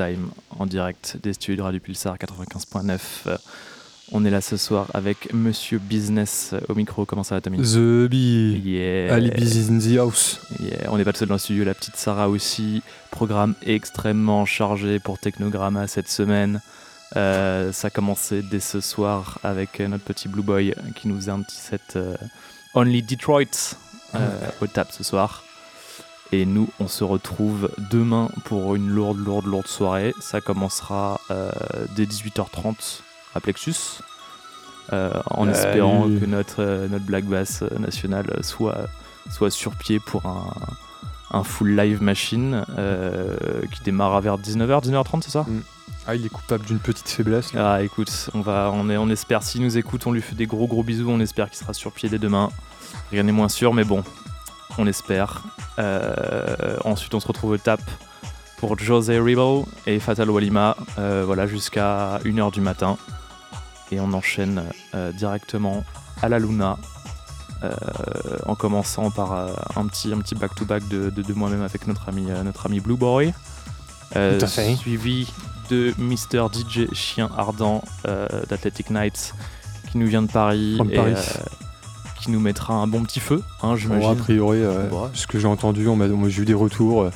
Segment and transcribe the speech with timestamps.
[0.00, 3.36] Time en direct des studios de Radio Pulsar 95.9.
[4.12, 7.04] On est là ce soir avec Monsieur Business au micro.
[7.04, 7.58] Comment ça va, Tommy?
[7.58, 8.62] The Bee.
[8.64, 9.12] Yeah.
[9.12, 10.40] Ali in the house.
[10.58, 10.90] Yeah.
[10.90, 12.82] On n'est pas le seul dans le studio, la petite Sarah aussi.
[13.10, 16.62] Programme extrêmement chargé pour Technogramma cette semaine.
[17.16, 21.32] Euh, ça a commencé dès ce soir avec notre petit Blue Boy qui nous faisait
[21.32, 22.16] un petit set euh,
[22.72, 23.76] Only Detroit
[24.14, 24.28] euh,
[24.62, 25.44] au tap ce soir.
[26.32, 30.14] Et nous, on se retrouve demain pour une lourde, lourde, lourde soirée.
[30.20, 31.50] Ça commencera euh,
[31.96, 33.00] dès 18h30
[33.34, 33.74] à Plexus.
[34.92, 35.58] euh, en Allez.
[35.58, 38.86] espérant que notre, euh, notre Black Bass national soit,
[39.30, 40.52] soit sur pied pour un,
[41.32, 42.64] un full live machine
[43.72, 45.46] qui démarra vers 19h, 19h30, c'est ça?
[46.06, 47.52] Ah, il est coupable d'une petite faiblesse.
[47.52, 47.74] là.
[47.74, 50.46] ah écoute, on va, on, est, on espère, s'il nous écoute, on lui fait des
[50.46, 52.50] gros gros bisous, on espère qu'il sera sur pied dès demain.
[53.12, 54.02] Rien n'est moins sûr, mais bon,
[54.78, 55.42] on espère.
[55.78, 57.80] Euh, ensuite, on se retrouve au tap
[58.58, 62.96] pour José Ribo et Fatal Walima, euh, voilà, jusqu'à 1h du matin.
[63.92, 64.62] Et on enchaîne
[64.94, 65.84] euh, directement
[66.22, 66.76] à la Luna,
[68.46, 69.32] en commençant par
[69.76, 72.96] un petit un petit back-to-back de, de- de moi-même avec notre ami, notre ami Blue
[72.96, 73.34] Boy.
[74.12, 74.76] Tout à fait.
[74.76, 75.30] Suivi
[75.70, 77.82] de Mister DJ Chien Ardent
[78.48, 79.34] d'Athletic Nights
[79.92, 81.14] qui nous vient de Paris From et Paris.
[82.20, 84.10] Euh, qui nous mettra un bon petit feu, hein, Bon, j'imagine.
[84.10, 87.10] a priori, euh, ce que j'ai entendu, on m'a, j'ai eu des retours euh,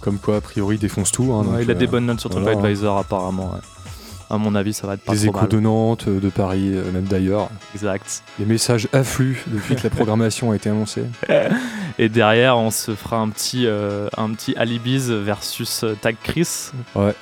[0.00, 1.32] comme quoi, a priori, il défonce tout.
[1.32, 3.52] hein, Ouais, donc, il a des euh, bonnes notes sur voilà, TripAdvisor apparemment.
[3.54, 3.60] ouais.
[4.32, 5.48] À mon avis, ça va être pas Des trop échos mal.
[5.48, 7.48] de Nantes, euh, de Paris, euh, même d'ailleurs.
[7.74, 8.22] Exact.
[8.38, 11.02] Les messages affluent depuis que la programmation a été annoncée.
[11.98, 16.70] Et derrière, on se fera un petit, euh, un petit Alibiz versus euh, Tag Chris.
[16.94, 17.12] Ouais.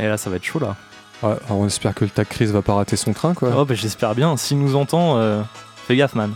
[0.00, 0.74] Et là, ça va être chaud là.
[1.22, 3.50] Ouais, alors on espère que le TAC Chris va pas rater son train, quoi.
[3.56, 4.36] Oh, bah, j'espère bien.
[4.36, 5.40] S'il nous entend, euh,
[5.88, 6.34] Fais gaffe, man.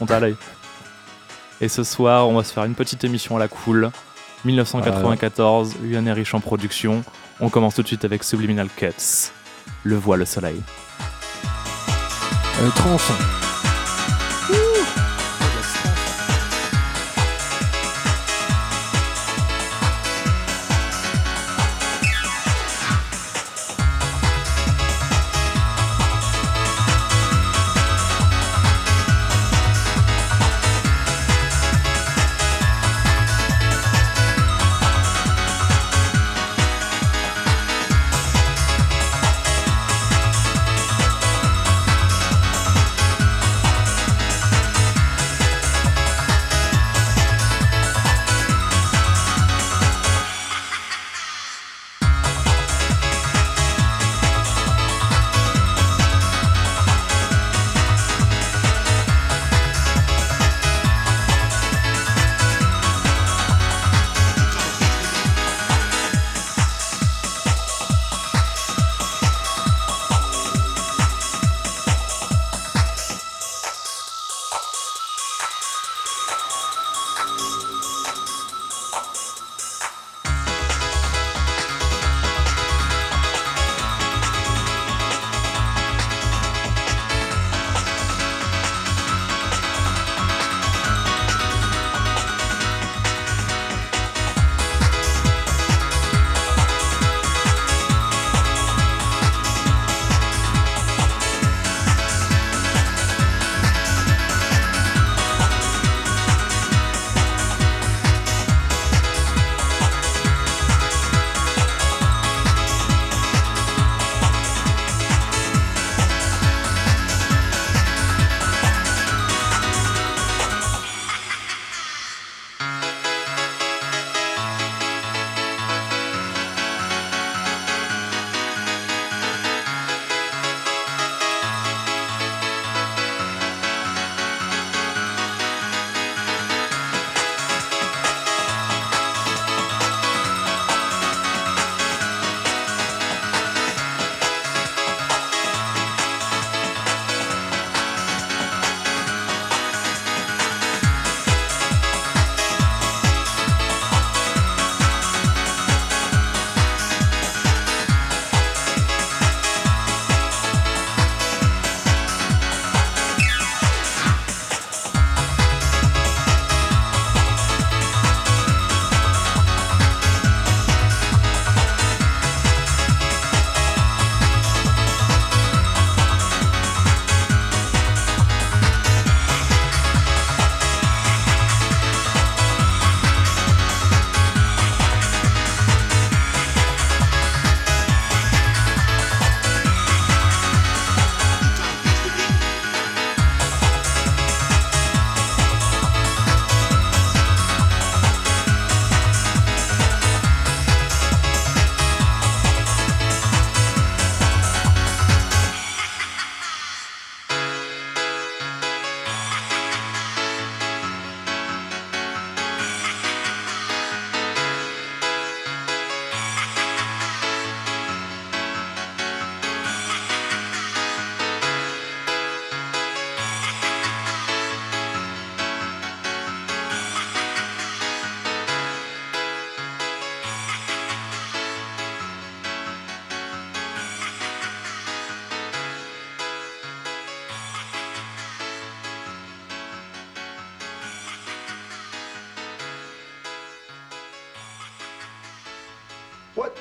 [0.00, 0.34] On t'a l'œil.
[1.60, 3.92] Et ce soir, on va se faire une petite émission à la cool.
[4.44, 6.12] 1994, Yann euh...
[6.14, 7.04] Riche en production.
[7.38, 9.30] On commence tout de suite avec Subliminal Cuts.
[9.84, 10.60] Le voit le soleil.
[12.60, 13.37] Euh,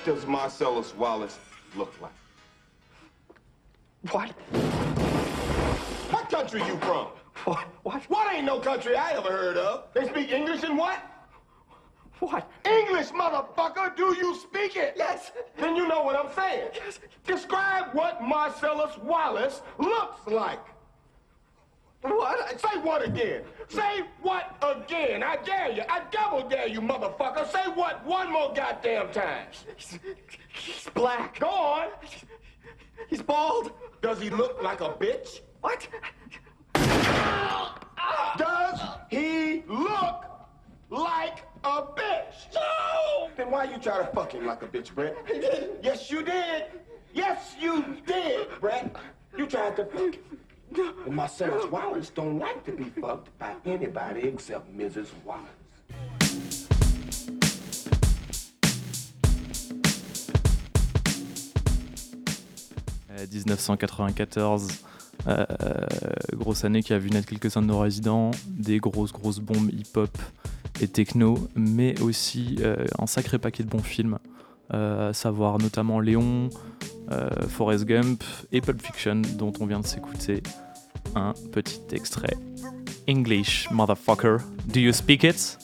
[0.07, 1.37] does Marcellus Wallace
[1.75, 2.13] look like?
[4.11, 4.29] What?
[6.11, 7.07] What country you from?
[7.43, 7.67] What?
[7.83, 8.03] What?
[8.03, 9.83] What ain't no country I ever heard of?
[9.93, 10.99] They speak English and what?
[12.19, 12.49] What?
[12.65, 13.97] English, motherfucker!
[13.97, 14.93] Do you speak it?
[14.95, 15.33] Yes.
[15.57, 16.69] Then you know what I'm saying.
[16.73, 16.99] Yes.
[17.25, 20.63] Describe what Marcellus Wallace looks like.
[22.01, 22.61] What?
[22.61, 23.41] Say what again?
[23.69, 25.23] Say what again?
[25.23, 25.83] I dare you.
[25.89, 27.49] I double dare you, motherfucker.
[27.51, 29.47] Say what one more goddamn time.
[29.75, 29.99] He's,
[30.53, 31.39] he's black.
[31.39, 31.87] Go on.
[33.09, 33.71] He's bald.
[34.01, 35.41] Does he look like a bitch?
[35.61, 35.87] What?
[38.37, 40.25] Does he look
[40.89, 42.53] like a bitch?
[42.53, 43.29] No!
[43.35, 45.15] Then why you try to fuck him like a bitch, Brett?
[45.25, 45.83] He didn't.
[45.83, 46.65] Yes, you did.
[47.13, 48.95] Yes, you did, Brett.
[49.35, 50.39] You tried to fuck him.
[51.07, 51.71] Wallace fucked.
[55.25, 55.51] Wallace.
[63.11, 64.67] Euh, 1994,
[65.27, 65.45] euh,
[66.33, 70.15] grosse année qui a vu naître quelques-uns de nos résidents, des grosses grosses bombes hip-hop
[70.81, 74.36] et techno, mais aussi euh, un sacré paquet de bons films, euh,
[74.69, 76.49] à savoir notamment Léon,
[77.11, 80.43] euh, Forrest Gump et Pulp Fiction, dont on vient de s'écouter
[81.15, 82.35] un petit extrait.
[83.09, 84.37] English, motherfucker,
[84.67, 85.57] do you speak it?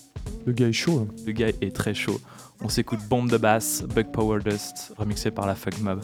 [0.46, 1.08] Le gars est chaud.
[1.10, 1.14] hein.
[1.26, 2.20] Le gars est très chaud.
[2.62, 6.00] On s'écoute Bombe de basse, Bug Power Dust, remixé par la Fug Mob.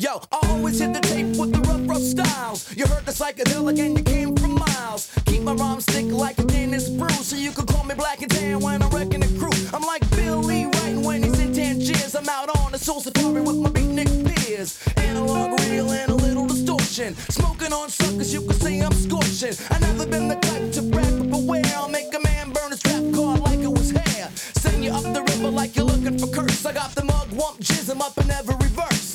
[0.00, 2.74] Yo, I always hit the tape with the rough, rough styles.
[2.74, 5.12] You heard the psychedelic and you came from miles.
[5.26, 8.30] Keep my rhymes thick like a Dennis Bruce, so you can call me black and
[8.30, 9.52] tan when I'm wrecking the crew.
[9.74, 12.14] I'm like Billy writing when he's in Tangiers.
[12.14, 14.82] I'm out on a soul safari with my beatnik peers.
[14.96, 17.14] Analog, real, and a little distortion.
[17.28, 19.52] Smoking on suckers, you can say I'm scorching.
[19.68, 22.80] I never been the type to brag, but beware, I'll make a man burn his
[22.80, 24.30] trap card like it was hair.
[24.34, 26.64] Send you up the river like you're looking for curse.
[26.64, 29.09] I got the mug, wump, jism up in every verse.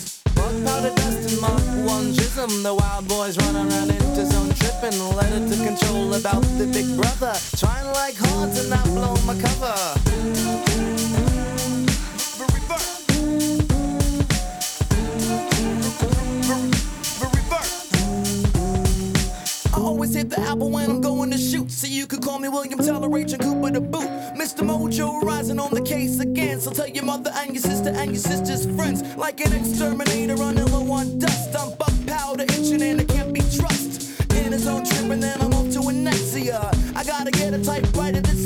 [0.66, 2.62] Powder dust and Mark one jism.
[2.62, 5.00] The wild boys run around into zone tripping.
[5.16, 7.34] Let it to control about the big brother.
[7.58, 9.76] Trying like hard to not blow my cover.
[19.74, 21.15] I always hit the apple when I'm going
[21.68, 24.08] So you could call me William Teller, Agent Cooper the boot.
[24.38, 24.64] Mr.
[24.64, 26.60] Mojo rising on the case again.
[26.60, 29.04] So tell your mother and your sister and your sister's friends.
[29.16, 30.56] Like an exterminator on
[31.20, 31.56] dust.
[31.58, 34.22] I'm buck powder itching and it can't be trust.
[34.34, 36.60] In his own trip and then I'm off to Anexia.
[36.96, 38.46] I gotta get a typewriter that's.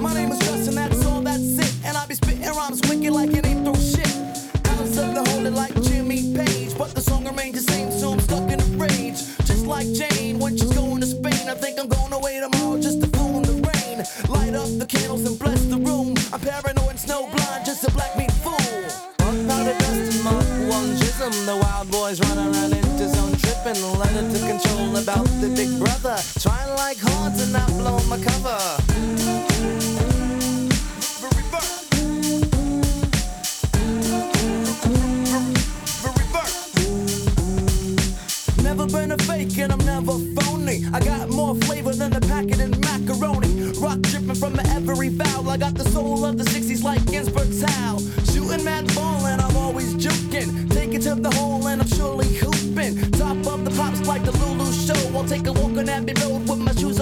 [0.00, 1.74] My name is Justin, that's all, that's it.
[1.84, 4.06] And I be spitting rhymes wicked like it ain't throw shit.
[4.66, 6.76] Alice of the Holy like Jimmy Page.
[6.78, 9.18] But the song remains the same, so I'm stuck in a rage.
[9.44, 11.19] Just like Jane when she's going to.
[11.50, 13.98] I think I'm going away tomorrow just to fool in the rain.
[14.28, 16.14] Light up the candles and bless the room.
[16.32, 18.54] I'm paranoid, snow blind, just a black meat fool.
[19.18, 21.34] Fuck powder dust and Mark one jism.
[21.46, 23.82] The wild boys run around into zone tripping.
[23.98, 26.22] Let it to control about the big brother.
[26.38, 28.60] Trying like hard to not blow my cover.
[38.70, 40.84] Never been a fake and I'm never phony.
[40.92, 43.72] I got more flavor than the packet in macaroni.
[43.80, 45.48] Rock dripping from every valve.
[45.48, 47.98] I got the soul of the 60s like Ginsberg Towel.
[48.30, 50.70] Shooting mad ball and I'm always juking.
[50.70, 53.10] Take it to the hole and I'm surely hooping.
[53.10, 55.18] Top of the pops like the Lulu show.
[55.18, 56.99] I'll take a walk on Abbey Road with my shoes.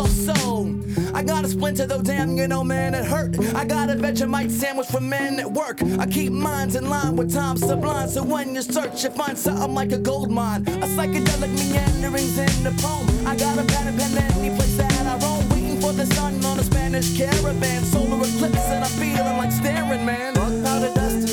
[1.18, 3.36] I got a splinter though, damn, you know, man, it hurt.
[3.52, 5.82] I got a Vegemite sandwich for men at work.
[5.98, 8.08] I keep minds in line with time sublime.
[8.08, 10.62] So when you search, you find something like a gold mine.
[10.68, 13.26] A psychedelic meanderings in the poem.
[13.26, 15.48] I got a pen and pen any place that I roam.
[15.48, 17.82] Waiting for the sun on a Spanish caravan.
[17.82, 20.47] Solar eclipse and I'm feeling like staring, man.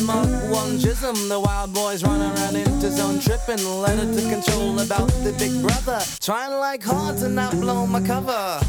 [0.06, 1.30] Mark one jism.
[1.30, 3.66] The wild boys run around into zone tripping.
[3.82, 6.00] Let it to control about the big brother.
[6.20, 8.60] Trying like hard to not blow my cover.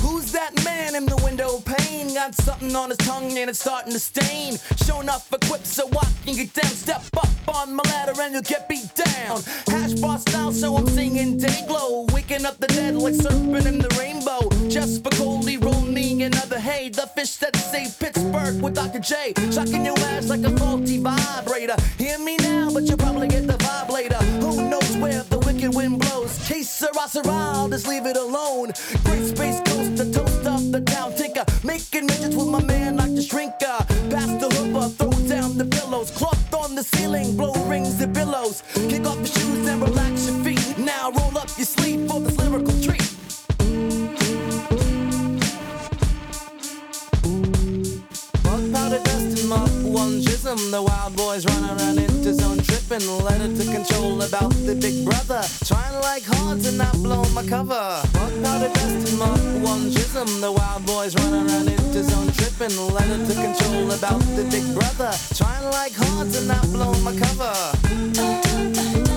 [0.00, 2.14] Who's that man in the window pane?
[2.14, 4.56] Got something on his tongue and it's starting to stain.
[4.86, 6.70] Showing up equipped so I can get down.
[6.70, 9.42] Step up on my ladder and you'll get beat down.
[9.66, 12.06] Hash bar style, so I'm singing day glow.
[12.12, 14.48] Waking up the dead like serpent in the rainbow.
[14.68, 16.88] Just for Coley, roll me another hay.
[16.88, 19.00] The fish that saved Pittsburgh with Dr.
[19.00, 19.34] J.
[19.50, 21.76] Shocking your ass like a faulty vibrator.
[21.98, 24.22] Hear me now, but you'll probably get the vibe later.
[24.40, 26.10] Who knows where the wicked wind blows?
[36.80, 38.62] the ceiling, blow rings and billows.
[38.88, 40.78] Kick off your shoes and relax your feet.
[40.78, 43.06] Now roll up your sleeve for this lyrical treat.
[48.42, 50.70] Bug powder dust and mob one chism.
[50.70, 52.59] The wild boys run around into zone
[52.90, 55.42] open letter to control about the big brother.
[55.64, 58.02] Trying like hard to not blow my cover.
[58.12, 60.40] Bug powder dust and mark one chism.
[60.40, 62.76] The wild boys run around in zone tripping.
[62.92, 65.12] Letter to control about the big brother.
[65.34, 69.09] Trying like hard to not blow my cover.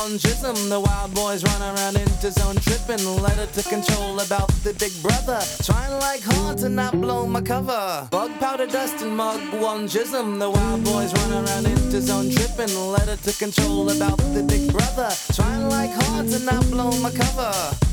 [0.00, 0.68] plungism.
[0.68, 3.04] The wild boys run around into zone, tripping.
[3.22, 5.40] Letter to control about the big brother.
[5.62, 8.08] Trying like hard to not blow my cover.
[8.10, 10.38] Bug powder dust and mug plungism.
[10.38, 12.74] The wild boys run around into zone, tripping.
[12.92, 15.10] Letter to control about the big brother.
[15.32, 17.89] Trying like hard to not blow my cover.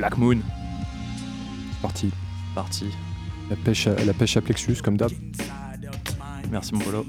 [0.00, 0.38] Black Moon,
[1.74, 2.10] C'est parti.
[2.54, 2.86] parti.
[3.50, 5.10] La pêche, à, la pêche à plexus, comme d'hab.
[6.50, 7.04] Merci mon polo.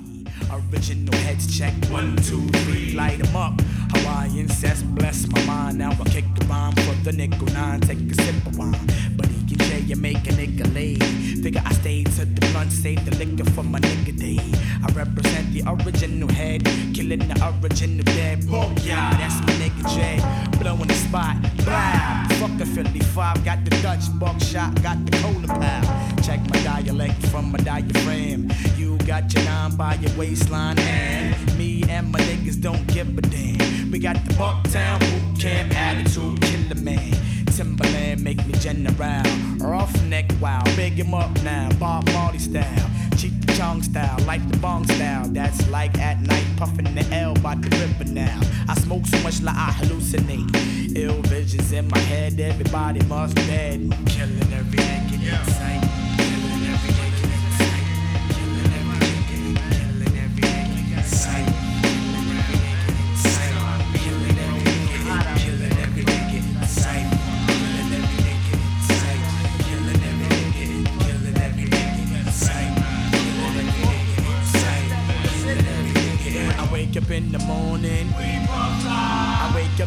[0.51, 1.74] Original heads check.
[1.89, 3.62] One, two, three, light 'em up.
[3.93, 5.77] Hawaiian cess, bless my mind.
[5.77, 7.79] Now I kick the bomb for the nickel nine.
[7.81, 8.88] Take a sip of wine.
[9.15, 10.96] Buddy, you say you make a nigga lay.
[11.41, 14.39] Figure I stayed to the blunt, save the liquor for my nigga day.
[14.84, 18.46] I represent the original head, killing the original dead.
[18.51, 20.20] Oh, yeah, that's my nigga J.
[20.60, 22.27] Blowing the spot, blah.
[22.39, 25.84] Fuck the Philly 5, got the Dutch buckshot, got the cola pal.
[26.22, 28.51] Check my dialect from my diaphragm.
[28.77, 33.22] You got your nine by your waistline, and me and my niggas don't give a
[33.22, 33.91] damn.
[33.91, 37.13] We got the Bucktown boot camp attitude, killer man.
[37.48, 39.24] Timberland make me general.
[39.60, 41.70] Roughneck wow, big him up now.
[41.79, 45.27] Bob Marley style, cheek chong style, like the bong style.
[45.27, 48.39] That's like at night, puffing the L by the river now.
[48.67, 50.98] I smoke so much like I hallucinate.
[50.98, 53.79] Ill visions in my head, everybody must dead.
[54.08, 56.11] Killing every nigga in sight.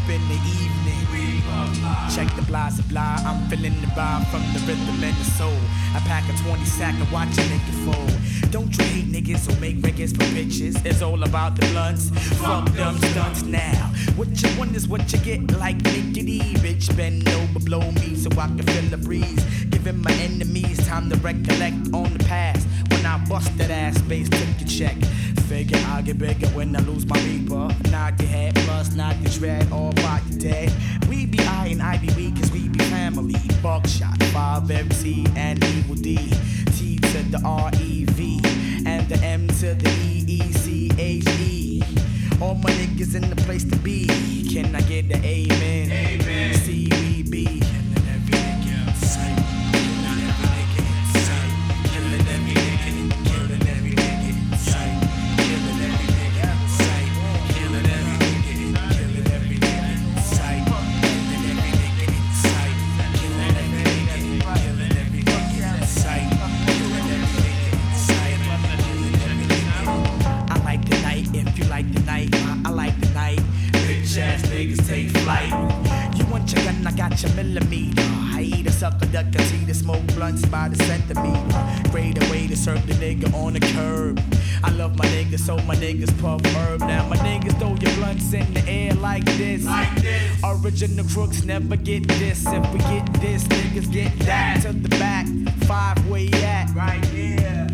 [0.05, 0.95] Up in the evening.
[2.15, 5.59] Check the blah supply, I'm feeling the vibe from the rhythm and the soul.
[5.95, 8.51] I pack a 20 sack and watch a nigga fold.
[8.51, 10.85] Don't you hate niggas who make records for bitches?
[10.85, 12.11] It's all about the blunts.
[12.41, 13.93] Fuck them stunts now.
[14.17, 16.41] What you want is what you get, like Nickety.
[16.59, 19.43] Bitch, bend over, blow me so I can feel the breeze.
[19.71, 22.67] Giving my enemies time to recollect on the past.
[22.91, 24.97] When I bust that ass, space took a check.
[25.49, 27.69] Figure I'll get bigger when I lose my reaper.
[27.91, 30.73] Knock your head, plus knock your dread, all by your dead.
[31.09, 33.37] We be I and I be we, cause we be family.
[33.63, 36.17] Buckshot, 5MC, and Evil D.
[36.77, 38.41] T to the R E V,
[38.87, 41.83] and the M to the E E C H E.
[42.41, 44.07] All my niggas in the place to be.
[44.51, 45.93] Can I get the amen?
[45.93, 46.55] Amen.
[46.55, 46.89] C
[85.45, 86.81] so my niggas puff herb.
[86.81, 89.65] Now my niggas throw your blunts in the air like this.
[89.67, 90.41] Like this.
[90.43, 92.47] Original crooks never get this.
[92.47, 95.27] If we get this, niggas get that to the back.
[95.67, 96.71] Five way at?
[96.75, 97.67] Right here.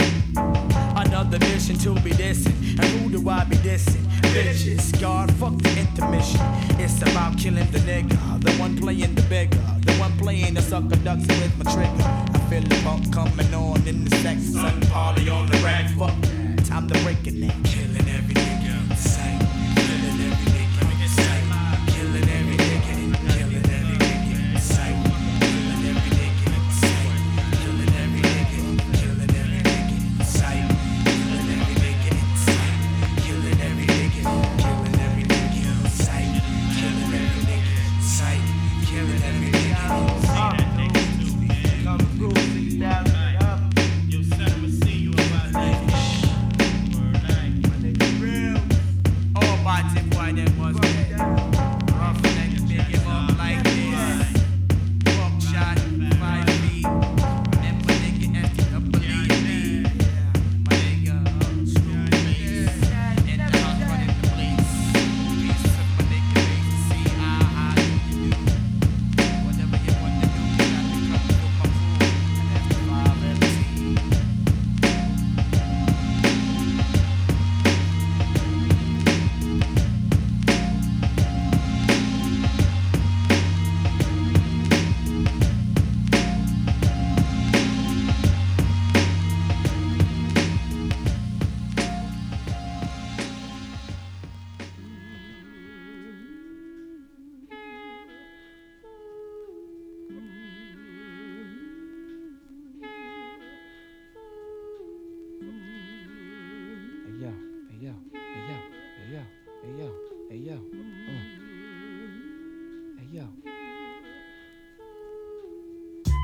[0.96, 2.58] Another mission to be dissing.
[2.80, 4.04] And who do I be dissing?
[4.34, 5.00] Bitches.
[5.00, 6.40] God, fuck the intermission.
[6.80, 8.40] It's about killing the nigga.
[8.42, 9.62] The one playing the bigger.
[9.86, 12.04] The one playing the sucker ducks with my trigger.
[12.34, 14.42] I feel the pump coming on in the sex.
[14.54, 15.88] Sun party on the rack.
[15.90, 16.29] Fuck.
[16.70, 17.89] Time to break it.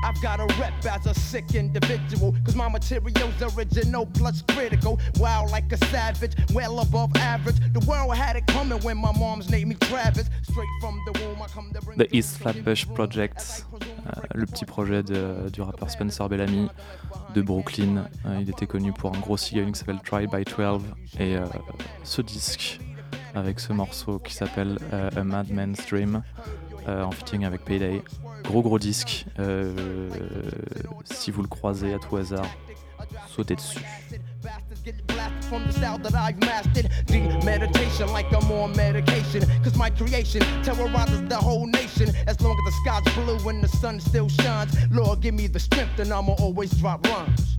[0.07, 2.33] I've got a rep as a sick individual.
[2.45, 4.99] Cause my material's original plus critical.
[5.19, 7.57] Wild like a savage, well above average.
[7.73, 10.27] The world had it coming when my mom's named me Travis.
[10.43, 14.65] Straight from the womb, I come to bring The East Flatbush Project, euh, le petit
[14.65, 16.69] projet de- du rappeur Spencer Bellamy
[17.35, 18.05] de Brooklyn.
[18.25, 20.83] Euh, il était connu pour un gros single qui s'appelle Try by 12
[21.19, 21.45] et euh,
[22.03, 22.79] ce disque
[23.35, 26.23] avec ce morceau qui s'appelle euh, A Madman's Dream
[26.87, 28.01] euh, en featuring avec Payday.
[28.47, 29.25] Gros gros disque.
[29.39, 30.09] euh,
[31.03, 32.45] si vous le croisez à tout hasard,
[33.27, 33.79] sautez dessus.
[35.49, 36.89] From the style that I've mastered.
[37.07, 39.41] Deep meditation like I'm on medication.
[39.63, 42.09] Cause my creation terrorizes the whole nation.
[42.27, 44.73] As long as the sky's blue and the sun still shines.
[44.91, 47.56] Lord, give me the strength and I'ma always drop rhymes.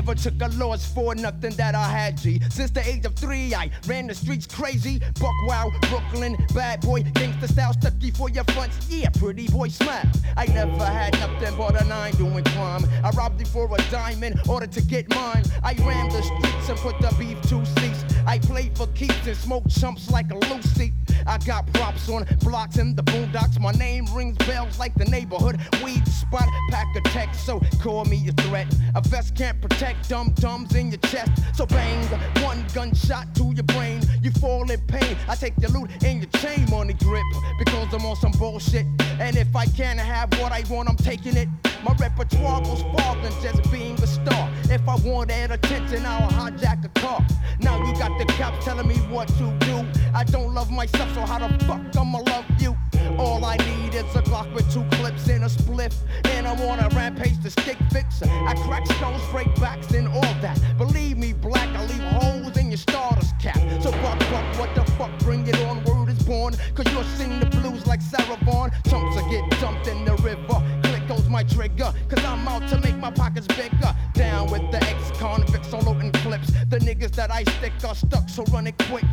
[0.00, 2.40] Never took a loss for nothing that I had, G.
[2.48, 4.98] Since the age of three, I ran the streets crazy.
[5.20, 8.78] Buck wild, Brooklyn, bad boy, gangsta style, stucky for your fronts.
[8.88, 10.08] Yeah, pretty boy, smile.
[10.38, 12.86] I never had nothing but a nine doing crime.
[13.04, 15.44] I robbed it for a dime in order to get mine.
[15.62, 18.02] I ran the streets and put the beef to cease.
[18.26, 20.94] I played for keeps and smoked chumps like a Lucy.
[21.26, 23.58] I got props on blocks in the boondocks.
[23.60, 26.48] My name rings bells like the neighborhood weed spot.
[26.70, 28.66] Pack a text, so call me a threat.
[28.94, 31.32] A vest can't protect dum dums in your chest.
[31.54, 32.06] So bang,
[32.42, 34.00] one gunshot to your brain.
[34.22, 35.16] You fall in pain.
[35.28, 37.24] I take your loot and your chain money grip
[37.58, 38.86] because I'm on some bullshit.
[39.18, 41.48] And if I can't have what I want, I'm taking it.
[41.82, 44.50] My repertoire goes far than just being a star.
[44.64, 47.26] If I wanted attention, I'll hijack a car.
[47.60, 49.99] Now you got the cops telling me what to do.
[50.14, 52.76] I don't love myself, so how the fuck I'ma love you?
[53.18, 55.94] All I need is a Glock with two clips and a spliff.
[56.24, 58.22] And I'm on a rampage to stick fix.
[58.22, 60.60] I crack skulls, break backs, and all that.
[60.78, 63.58] Believe me, black, I leave holes in your starter's cap.
[63.82, 65.10] So buck, buck, what the fuck?
[65.20, 66.54] Bring it on, word is born.
[66.74, 68.70] Cause you'll sing the blues like Sarah Vaughan.
[68.88, 70.62] Chumps will get dumped in the river.
[70.82, 71.92] Click goes my trigger.
[72.08, 73.94] Cause I'm out to make my pockets bigger.
[74.14, 76.50] Down with the ex-convicts, all loading clips.
[76.68, 79.04] The niggas that I stick are stuck, so run it quick.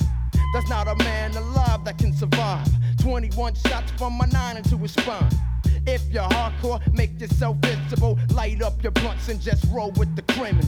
[0.57, 2.67] There's not a man alive that can survive.
[3.03, 5.29] 21 shots from my nine into his spine.
[5.85, 8.17] If you're hardcore, make yourself visible.
[8.33, 10.65] Light up your blunts and just roll with the criminals.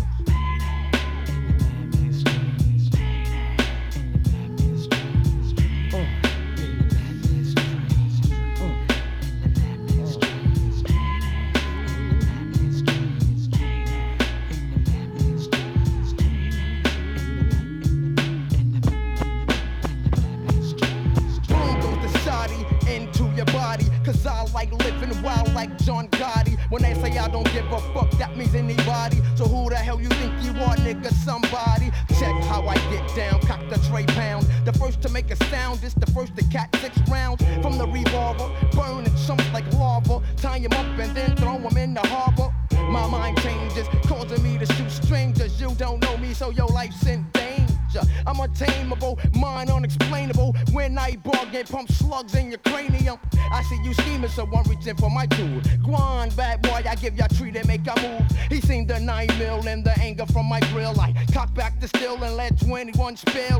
[26.20, 26.58] Gotti.
[26.70, 29.22] When they say I don't give a fuck, that means anybody.
[29.36, 31.12] So who the hell you think you are, nigga?
[31.26, 31.92] Somebody.
[32.20, 34.46] Check how I get down, cock the tray pound.
[34.66, 37.88] The first to make a sound is the first to catch six rounds from the
[37.88, 38.50] revolver.
[38.74, 40.22] Burning chunks like lava.
[40.38, 42.54] Tie him up and then throw him in the harbor.
[42.90, 45.60] My mind changes, causing me to shoot strangers.
[45.62, 47.26] You don't know me, so your life's in
[48.26, 50.56] I'm untamable, mind unexplainable.
[50.72, 53.20] When I bargain, pump slugs in your cranium.
[53.52, 55.62] I see you scheming, so I'm reaching for my tool.
[55.84, 58.30] Guan, bad boy, I give ya treat and make a move.
[58.50, 61.00] He seen the nine mil and the anger from my grill.
[61.00, 63.60] I cock back the still and let 21 spill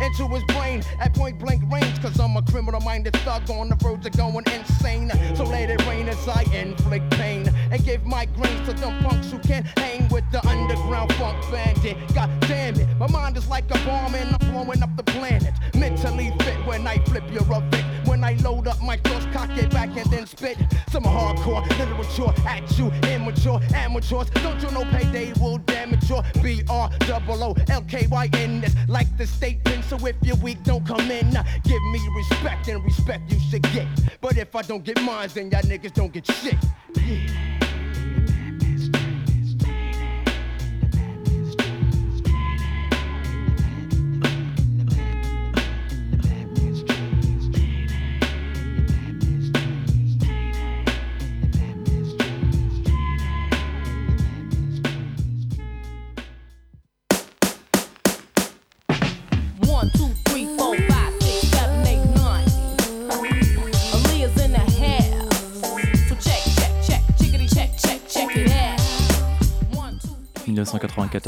[0.00, 2.00] into his brain at point blank range.
[2.00, 5.10] Cause I'm a criminal minded thug on the verge of going insane.
[5.34, 9.30] So let it rain as I inflict pain and give my grains to them punks
[9.30, 11.96] who can't hang with the underground funk bandit.
[12.14, 15.54] God damn it, my mind is like a bomb and I'm blowing up the planet.
[15.74, 17.97] Mentally fit when I flip your Vic.
[18.06, 20.58] When I load up my thoughts, cock it back and then spit
[20.90, 24.30] some hardcore literature at you, immature amateurs.
[24.30, 28.60] Don't you know payday will damage your B R double O L K Y N
[28.60, 29.58] this like the state.
[29.88, 31.30] So if you're weak, don't come in.
[31.30, 33.86] Nah, give me respect and respect you should get.
[34.20, 36.56] But if I don't get mine, then y'all niggas don't get shit.
[36.94, 37.67] Yeah.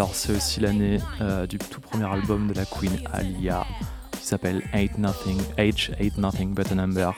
[0.01, 3.67] 1994, c'est aussi l'année euh, du tout premier album de la Queen Alia
[4.13, 7.15] qui s'appelle Ain't Nothing, H Ain't Nothing But a Number.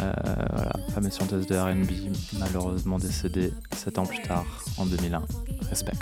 [0.00, 0.12] Euh,
[0.52, 4.46] voilà, fameuse chanteuse de RB, malheureusement décédée 7 ans plus tard,
[4.78, 5.22] en 2001.
[5.68, 5.92] Respect.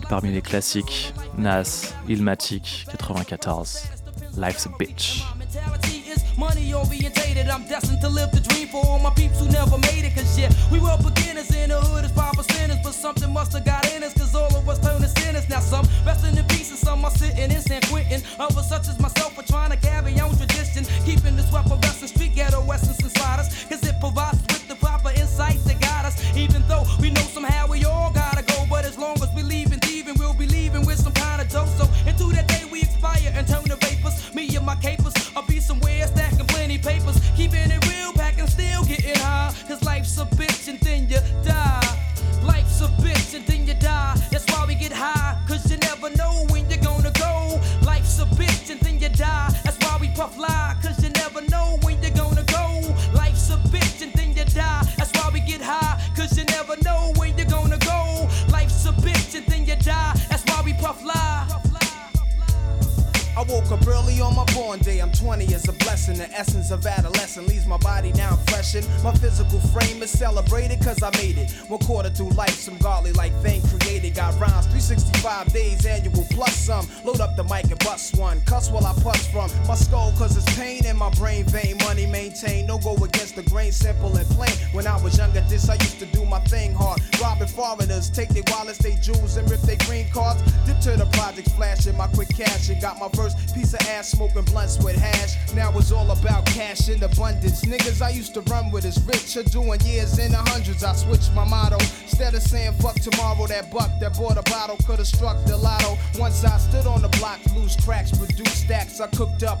[0.00, 1.12] Parmi les classiques.
[1.38, 3.84] Nas, Ilmatic, 94.
[4.36, 5.24] Life's a bitch.
[99.36, 100.84] Are doing years in the hundreds.
[100.84, 101.78] I switched my motto.
[102.02, 105.56] Instead of saying fuck tomorrow, that buck that bought a bottle could have struck the
[105.56, 105.96] lotto.
[106.18, 109.00] Once I stood on the block, loose cracks, produce stacks.
[109.00, 109.60] I cooked up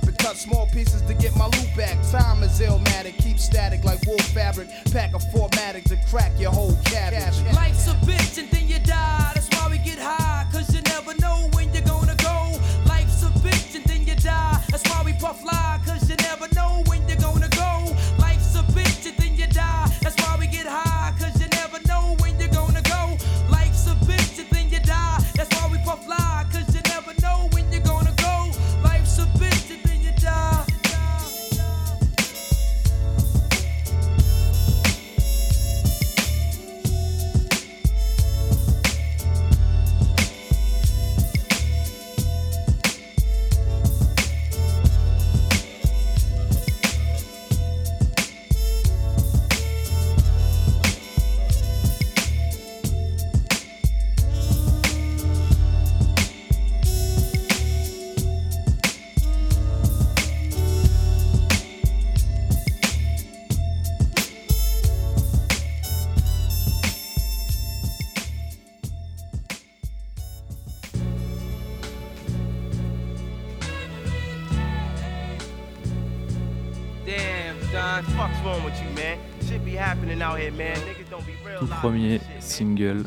[81.58, 83.02] Tout premier single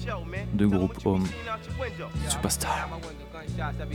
[0.54, 1.28] de groupe Home,
[2.28, 2.90] Superstar.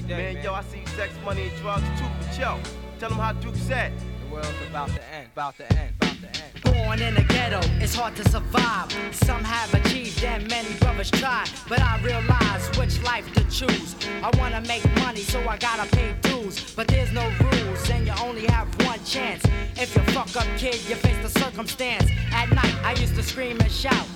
[0.08, 2.58] Man, yo, I see sex, money, and drugs too, but yo,
[2.98, 3.92] tell them how Duke said.
[4.32, 6.62] World's about to end, about to end, about to end.
[6.64, 8.90] Born in the ghetto, it's hard to survive.
[9.12, 11.44] Some have achieved and many brothers try.
[11.68, 13.94] But I realize which life to choose.
[14.22, 16.74] I wanna make money, so I gotta pay dues.
[16.74, 19.44] But there's no rules, and you only have one chance.
[19.76, 22.08] If you fuck up, kid, you face the circumstance.
[22.32, 24.06] At night, I used to scream and shout.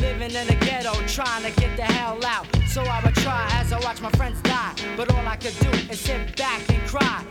[0.00, 2.46] Living in the ghetto, trying to get the hell out.
[2.68, 4.74] So I would try as I watch my friends die.
[4.96, 7.24] But all I could do is sit back and cry.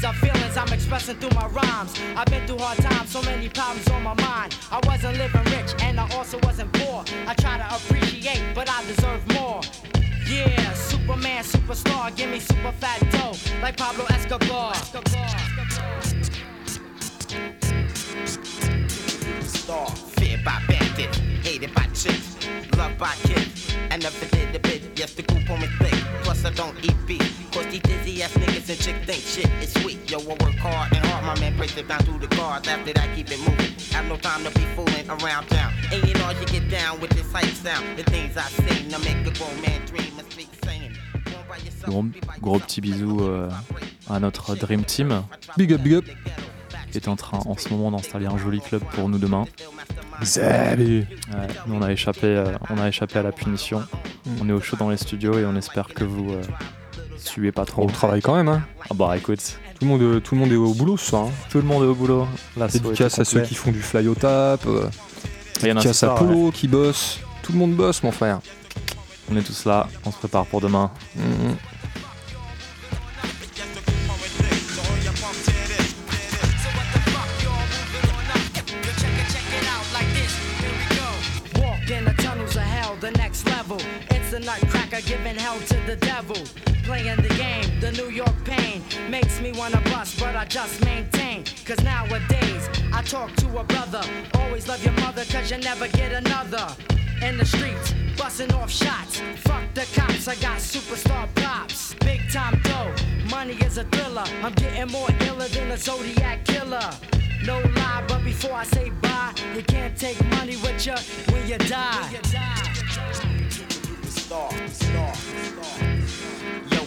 [0.00, 1.92] These are feelings I'm expressing through my rhymes.
[2.16, 4.56] I've been through hard times, so many problems on my mind.
[4.72, 7.04] I wasn't living rich and I also wasn't poor.
[7.26, 9.60] I try to appreciate, but I deserve more.
[10.26, 14.72] Yeah, Superman, superstar, give me super fat dough, like Pablo Escobar.
[19.44, 19.86] Star,
[20.16, 21.20] feared by bandits,
[21.60, 22.36] hated by chicks,
[22.76, 23.74] loved by kids.
[23.90, 25.92] I never did a bit, yes, the group on me thick.
[26.22, 27.50] Plus, I don't eat beef.
[27.52, 30.10] Cause these dizzy ass niggas and chicks think shit is sweet.
[30.10, 32.68] Yo, I work hard and hard, my man breaks it down through the cards.
[32.68, 33.72] After that, keep it moving.
[33.92, 35.72] Have no time to be fooling around town.
[35.92, 37.98] And you know, you get down with this hype sound.
[37.98, 40.96] The things I say, now make a grown man dream and speak singing.
[41.84, 42.04] Gros,
[42.40, 43.50] gros petit bisou euh,
[44.08, 45.24] à notre Dream Team.
[45.56, 46.04] Big up, big up.
[46.90, 49.44] Qui est en train en ce moment d'installer un joli club pour nous demain.
[50.22, 53.82] Salut Ouais, nous on a échappé, euh, on a échappé à la punition.
[54.42, 56.42] On est au chaud dans les studios et on espère que vous euh,
[57.16, 57.84] suivez pas trop.
[57.84, 58.62] On travaille quand même, hein.
[58.90, 61.26] Ah bah écoute, Tout le monde, euh, tout le monde est au boulot ce soir.
[61.26, 61.30] hein.
[61.48, 62.26] tout le monde est au boulot.
[62.56, 64.66] Là, Dédicace à ceux qui font du fly au tap.
[64.66, 64.88] euh,
[65.62, 67.20] Il y en a Dédicace à Polo qui bosse.
[67.42, 68.40] Tout le monde bosse, mon frère.
[69.32, 70.90] On est tous là, on se prépare pour demain.
[71.14, 71.54] Mhm.
[83.70, 83.86] Level.
[84.10, 86.36] It's a nutcracker giving hell to the devil.
[86.84, 91.44] Playing the game, the New York pain makes me wanna bust, but I just maintain.
[91.64, 94.02] Cause nowadays, I talk to a brother.
[94.34, 96.66] Always love your mother, cause you never get another.
[97.22, 99.20] In the streets, busting off shots.
[99.36, 101.94] Fuck the cops, I got superstar props.
[102.00, 102.94] Big time dough,
[103.30, 104.24] money is a thriller.
[104.42, 106.90] I'm getting more iller than a Zodiac killer.
[107.44, 110.96] No lie, but before I say bye, you can't take money with you
[111.32, 113.39] when you die.
[114.30, 114.52] Stop.
[114.68, 115.16] Stop.
[115.16, 115.89] Stop.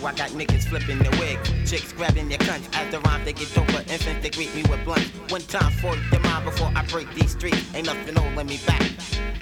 [0.06, 2.68] I got niggas flipping their wig, chicks grabbing their cunts.
[2.76, 5.10] As the rhyme they get over, infants they greet me with blunts.
[5.30, 7.74] One time for the mind before I break these streets.
[7.74, 8.82] Ain't nothing holding me back.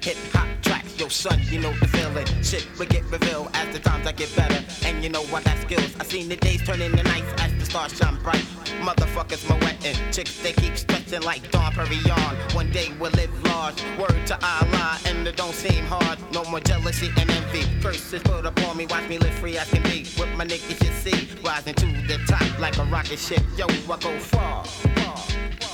[0.03, 2.25] Hip hop tracks, yo son, you know the feeling.
[2.43, 4.63] Shit will get revealed as the times I get better.
[4.85, 5.95] And you know I got skills.
[5.99, 8.45] I seen the days turn into nights as the stars shine bright.
[8.81, 12.55] Motherfuckers my wetting, chicks they keep stretching like Dawn Perignon.
[12.55, 13.81] One day we'll live large.
[13.99, 16.17] Word to Allah, and it don't seem hard.
[16.33, 17.63] No more jealousy and envy.
[17.81, 20.07] Curses put upon me, watch me live free as can be.
[20.17, 23.41] With my niggas you see, rising to the top like a rocket ship.
[23.57, 24.65] Yo, I go far.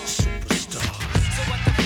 [0.06, 0.94] Superstar.
[1.36, 1.77] So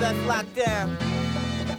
[0.00, 0.96] that's locked down.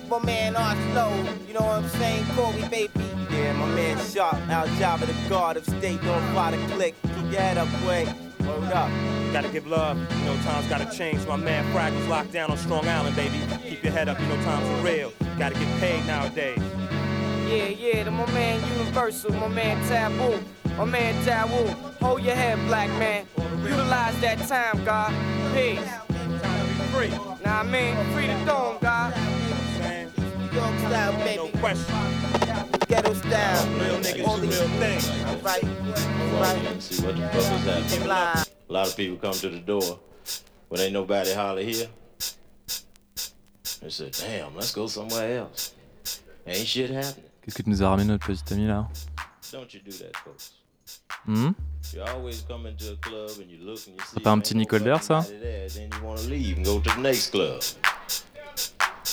[0.08, 0.54] My man
[0.92, 1.12] Slow.
[1.48, 2.26] You know what I'm saying?
[2.36, 2.92] Corey, baby.
[3.32, 6.96] Yeah, my man Sharp, Al Java, the guard of state, don't fly the click.
[7.16, 8.06] Keep your head up, boy.
[8.46, 8.92] Word up.
[9.32, 11.26] Gotta give love, you know times gotta change.
[11.26, 13.40] My man Frag was locked down on Strong Island, baby.
[13.68, 15.14] Keep your head up, you know times are real.
[15.40, 16.60] Gotta get paid nowadays.
[17.48, 20.44] Yeah, yeah, to my man Universal, my man Taboo,
[20.78, 21.68] my man Taboo.
[22.06, 23.26] Hold your head, black man.
[23.64, 25.14] Utilize that time, God.
[25.56, 26.01] Peace.
[26.92, 27.10] Free.
[27.44, 29.14] Nah, I mean, free the dome, God.
[29.18, 31.36] New York style, baby.
[31.38, 31.96] No question.
[32.88, 33.68] Ghetto style.
[33.80, 35.10] Real niggas All do these- real things.
[35.42, 36.82] Right, right.
[36.82, 38.10] See what the fuck is happening.
[38.70, 40.00] A lot of people come to the door
[40.70, 41.88] when ain't nobody holler here.
[43.82, 45.74] They said, damn, let's go somewhere else.
[46.46, 47.26] Ain't shit happening.
[47.42, 48.88] Qu'est-ce que tu nous as ramené notre petit ami là
[49.52, 50.52] Don't you do that, folks.
[51.26, 51.52] Hmm.
[51.82, 52.00] C'est
[54.24, 55.26] pas un petit Nicole Dare, ça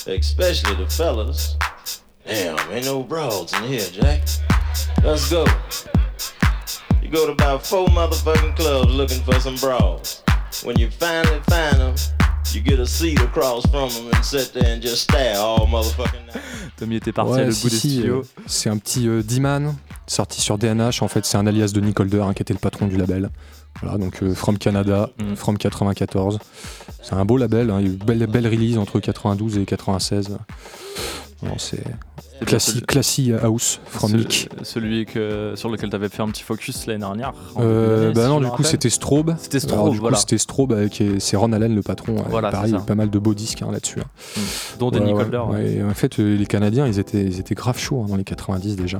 [0.07, 1.57] Especially the fellas.
[2.25, 4.21] Damn, ain't no broads in here, Jack.
[5.03, 5.45] Let's go.
[7.01, 10.23] You go to about four motherfucking clubs looking for some broads.
[10.63, 11.95] When you finally find them,
[12.53, 16.25] you get a seat across from them and sit there and just stare all motherfucking
[16.27, 16.41] night.
[16.77, 18.19] Tommy était parti Ouais, à le si, bout des si, studios.
[18.21, 19.75] euh, c'est un petit euh, D-Man
[20.07, 21.01] sorti sur DNH.
[21.01, 23.29] En fait, c'est un alias de Nick Holder hein, qui était le patron du label.
[23.81, 25.35] Voilà, donc euh, From Canada, Mm.
[25.35, 26.39] From 94.
[27.03, 27.69] C'est un beau label.
[27.69, 30.37] hein, Il y a eu une belle, belle release entre 92 et 96.
[31.41, 31.81] Non, c'est
[32.45, 34.49] classique, classique house from Nick.
[34.63, 37.33] Celui que, sur lequel tu avais fait un petit focus l'année dernière.
[37.59, 39.35] Euh, bah si non, du coup c'était Strobe.
[39.39, 40.17] C'était Alors, Strobe, du coup voilà.
[40.17, 42.17] c'était Strobe avec c'est Ron Allen le patron.
[42.17, 42.83] euh, Voilà, pareil, c'est ça.
[42.83, 43.99] pas mal de beaux disques hein, là-dessus.
[44.01, 44.05] hein.
[44.37, 44.41] Mm.
[44.79, 45.71] Dont des Ouais.
[45.73, 48.23] Et en fait, euh, les Canadiens, ils étaient, ils étaient grave chauds hein, dans les
[48.23, 48.99] 90 déjà.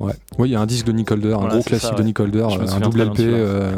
[0.00, 2.02] Ouais, Ouais, il y a un disque de Nick Holder, un gros classique ça, de.
[2.02, 3.74] Nick Holder, euh, un double LP euh,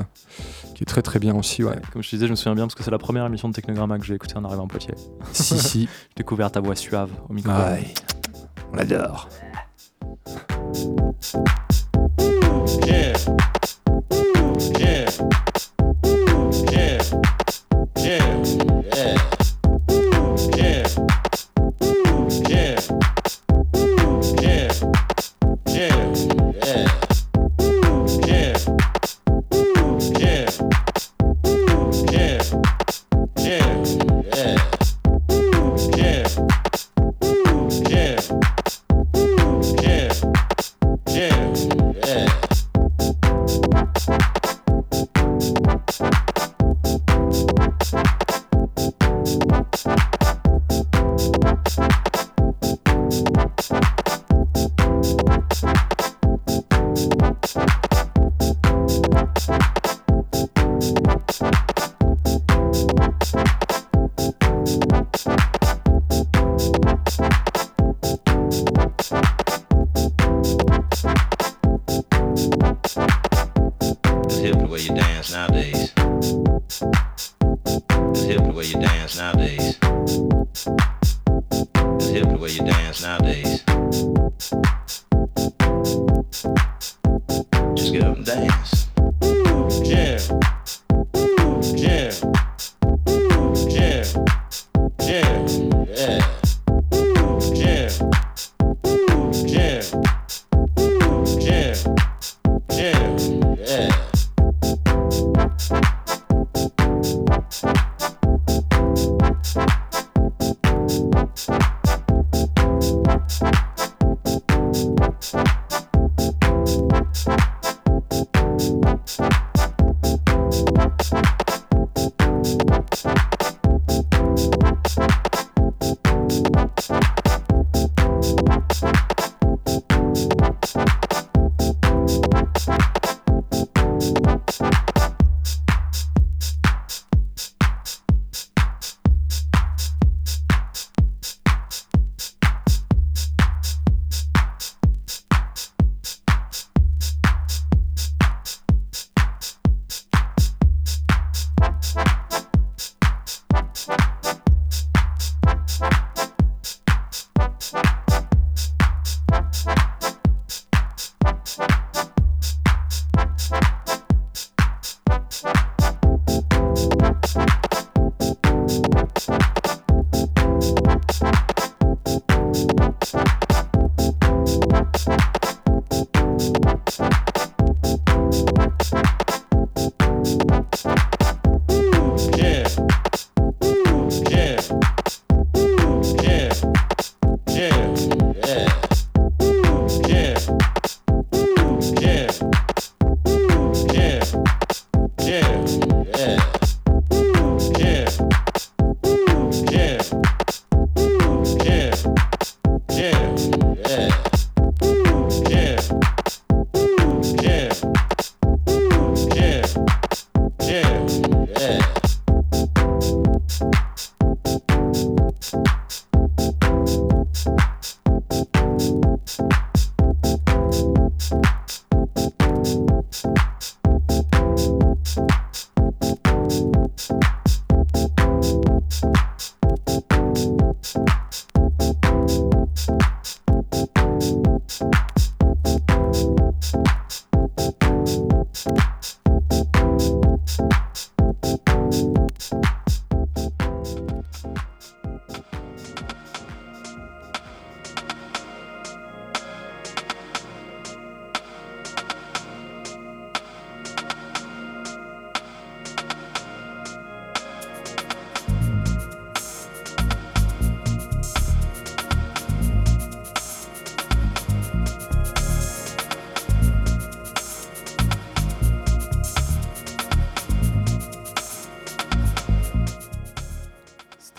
[0.80, 1.62] qui est très très bien aussi.
[1.62, 1.76] Ouais.
[1.92, 3.52] Comme je te disais, je me souviens bien parce que c'est la première émission de
[3.52, 4.94] Technogramma que j'ai écoutée en arrivant à Poitiers.
[5.34, 5.80] Si, si.
[6.08, 7.52] J'ai découvert ta voix suave au micro.
[7.52, 7.92] Ouais.
[8.72, 9.28] On l'adore.
[12.86, 13.12] Yeah.
[14.78, 15.04] Yeah.
[15.04, 15.10] Yeah.
[16.72, 17.02] Yeah.
[17.98, 18.42] Yeah.
[18.96, 19.29] Yeah.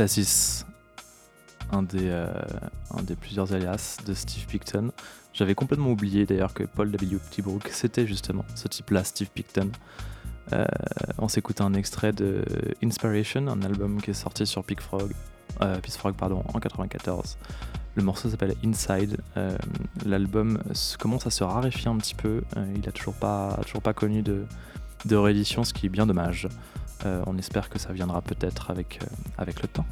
[0.02, 0.66] Stasis,
[1.72, 2.26] un des, euh,
[2.90, 4.92] un des plusieurs alias de Steve Picton.
[5.32, 7.20] J'avais complètement oublié d'ailleurs que Paul W.
[7.30, 9.70] Tibrook, c'était justement ce type-là, Steve Picton.
[10.54, 10.66] Euh,
[11.20, 12.44] on s'écoute un extrait de
[12.84, 15.12] Inspiration, un album qui est sorti sur Peak Frog,
[15.62, 17.38] euh, Peace Frog pardon, en 94.
[17.94, 19.18] Le morceau s'appelle Inside.
[20.04, 20.64] L'album
[20.98, 22.42] commence à se raréfier un petit peu.
[22.76, 24.46] Il a toujours pas, toujours pas connu de,
[25.06, 26.48] de réédition, ce qui est bien dommage.
[27.06, 29.86] Euh, on espère que ça viendra peut-être avec, euh, avec le temps.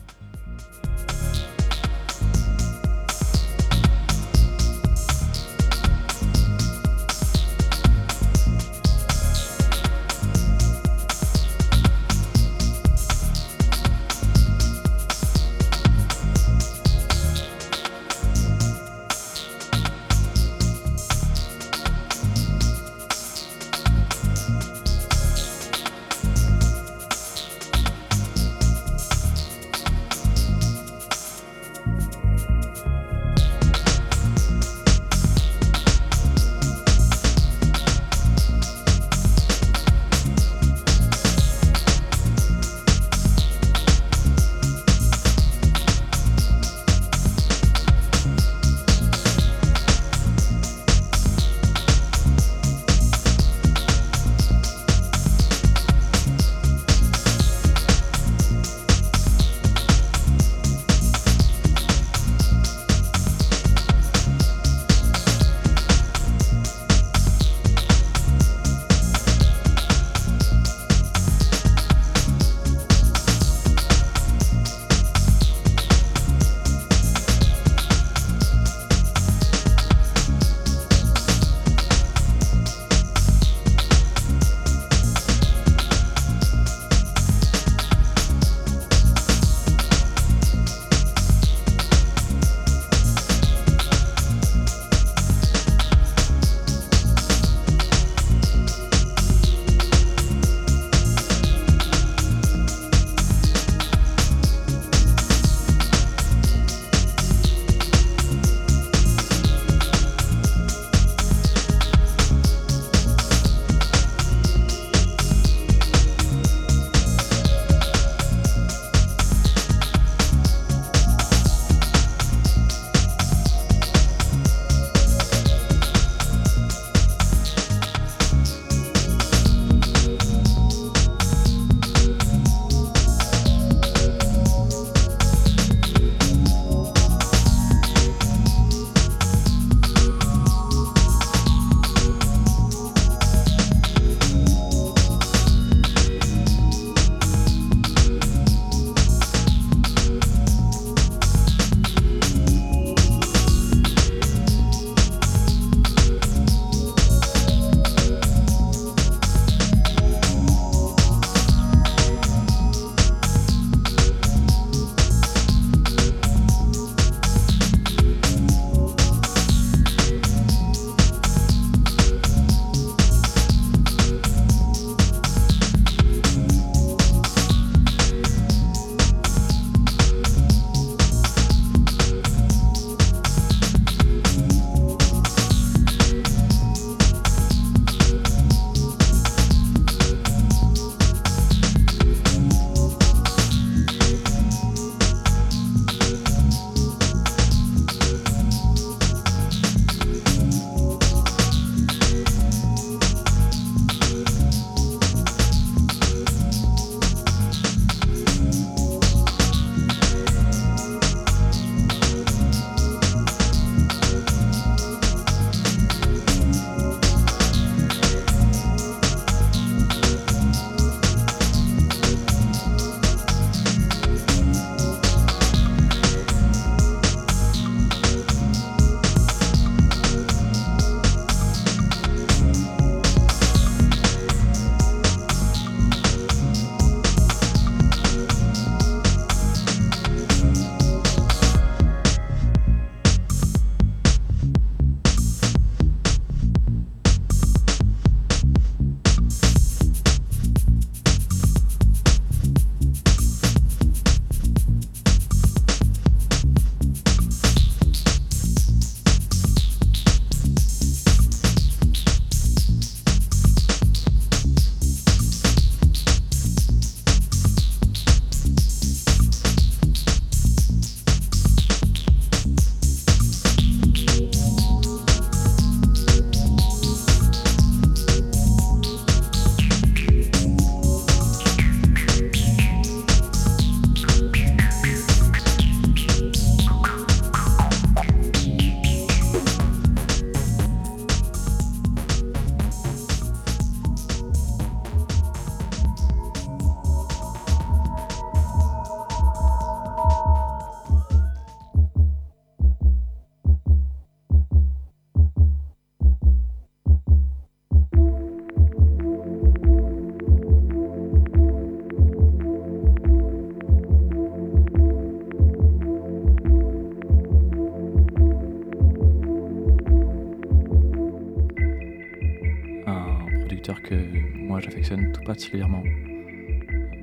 [325.43, 325.83] Particulièrement.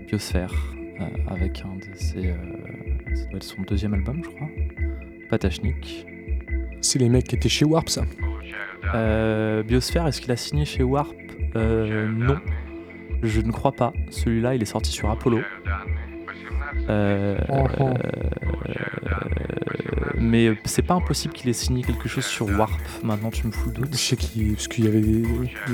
[0.07, 0.53] Biosphère,
[1.01, 2.27] euh, avec un de ses.
[2.29, 2.35] euh,
[3.15, 4.49] ça doit être son deuxième album, je crois.
[5.31, 6.07] Patachnik.
[6.83, 8.05] C'est les mecs qui étaient chez Warp, ça.
[8.95, 11.15] Euh, Biosphère, est-ce qu'il a signé chez Warp?
[11.55, 12.37] Non.
[13.23, 13.95] Je ne crois pas.
[14.11, 15.41] Celui-là, il est sorti sur Apollo.
[16.91, 17.89] Euh, Oh, oh.
[20.21, 22.79] mais c'est pas impossible qu'il ait signé quelque chose sur Warp.
[23.03, 23.93] Maintenant, tu me fous le doute.
[23.93, 25.25] Je sais qu'il parce qu'il y avait des-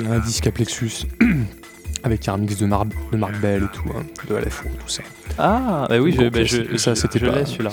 [0.08, 1.06] un disque à Plexus
[2.04, 5.02] avec un mix de, Mar de Marc Bell et tout, hein, de LFO, tout ça.
[5.38, 7.70] Ah, bah oui, je, bah, je, ça c'était pas celui-là.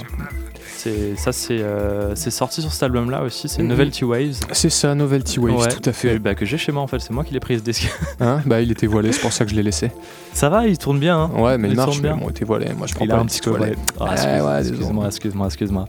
[0.78, 3.50] C'est ça, c'est euh, c'est sorti sur cet album-là aussi.
[3.50, 3.68] C'est Mhm.
[3.68, 4.36] Novelty Waves.
[4.54, 6.14] C'est ça, Novelty Waves, Ouais, tout à fait.
[6.14, 7.00] que- bah, que j'ai chez moi en fait.
[7.00, 7.90] C'est moi qui l'ai pris ce disque.
[8.22, 9.92] Hein bah il était voilé, c'est pour ça que je l'ai laissé.
[10.34, 11.18] Ça va, il tourne bien.
[11.20, 11.32] Hein.
[11.38, 12.16] Ouais, mais il, marche, mais bien.
[12.18, 12.68] bon, il était voilé.
[12.78, 13.76] Moi je prends il pas un disque petit peu voilé.
[14.00, 15.86] Ah, Ouais, excuse- ouais, excuse-moi, excuse-moi, excuse-moi.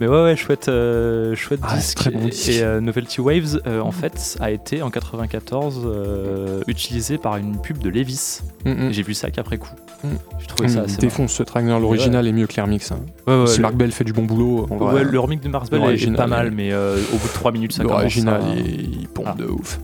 [0.00, 1.96] Mais ouais, ouais, chouette, euh, chouette Ah, disque.
[1.96, 2.48] très bon disque.
[2.50, 7.58] Et euh, Novelty Waves, euh, en fait, a été en 94 euh, utilisé par une
[7.60, 8.40] pub de Levis.
[8.66, 8.92] Mm, mm.
[8.92, 9.70] J'ai vu ça qu'après coup.
[10.04, 10.08] Mm.
[10.38, 11.64] J'ai trouvé ça Il assez défonce ce track.
[11.64, 12.92] L'original est mieux que l'Airmix.
[12.92, 12.98] Hein.
[13.26, 14.92] Ouais, ouais, si le- Marc Bell fait du bon boulot, on va.
[14.92, 17.72] Ouais, le remix de Mars Bell est- pas mal, mais au bout de 3 minutes,
[17.72, 17.98] ça commence.
[18.00, 19.34] L'original, à- il, il pompe Ah.
[19.38, 19.80] de ouf.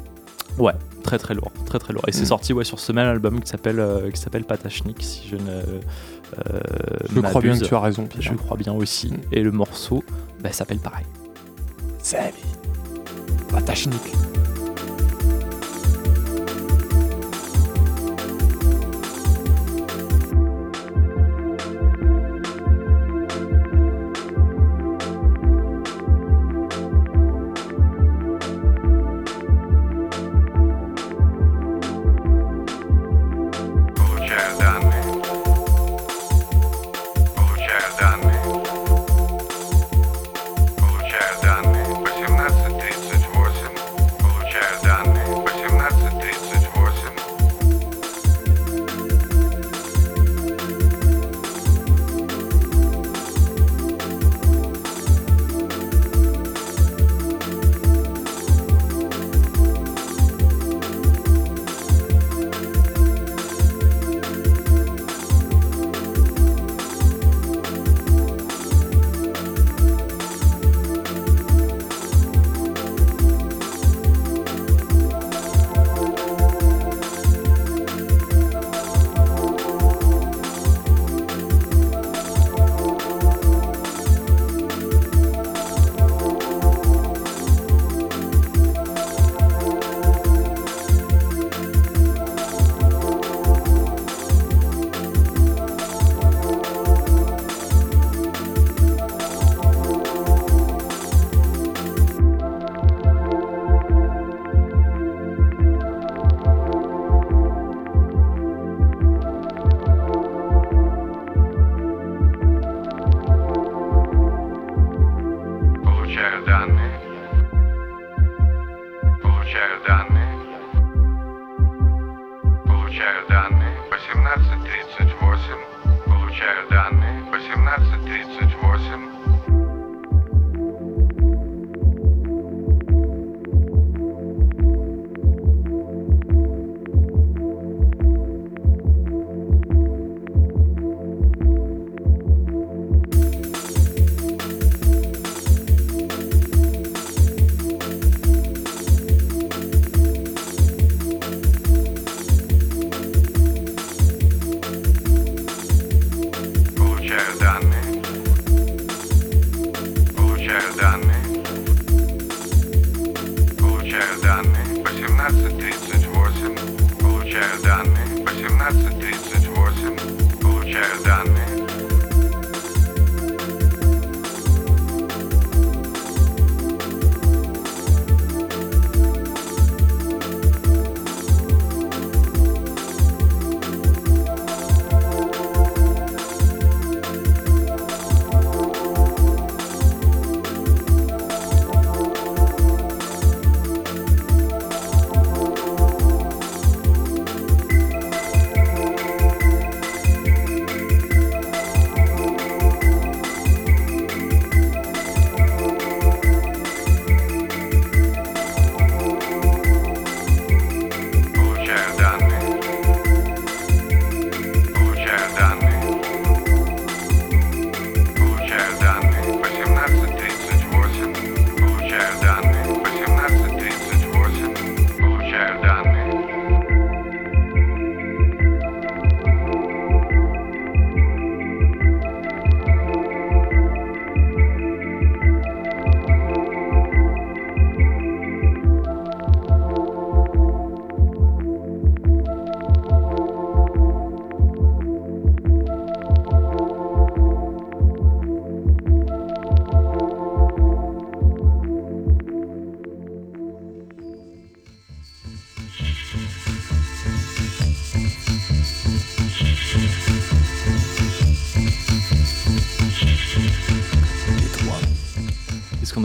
[0.59, 2.03] Ouais, très très lourd, très très lourd.
[2.07, 2.27] Et c'est Mm.
[2.27, 3.83] sorti ouais, sur ce même album qui s'appelle
[4.13, 5.63] qui s'appelle Patachnik, si je ne.
[6.39, 6.61] Euh,
[7.15, 8.23] Je crois bien que tu as raison, Pierre.
[8.23, 9.13] Je crois bien aussi.
[9.33, 10.05] Et le morceau
[10.41, 11.07] bah, s'appelle pareil.
[11.99, 12.33] Salut.
[13.49, 14.03] Patachnik.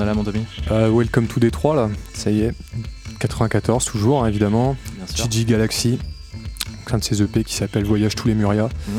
[0.08, 2.53] Là, mon Tommy Euh, Welcome to Détroit, là, ça y est.
[3.20, 4.76] 94, toujours, hein, évidemment.
[5.16, 5.99] Gigi Galaxy,
[6.91, 8.70] un de ses EP qui s'appelle Voyage tous les Murias.
[8.88, 8.91] Mmh.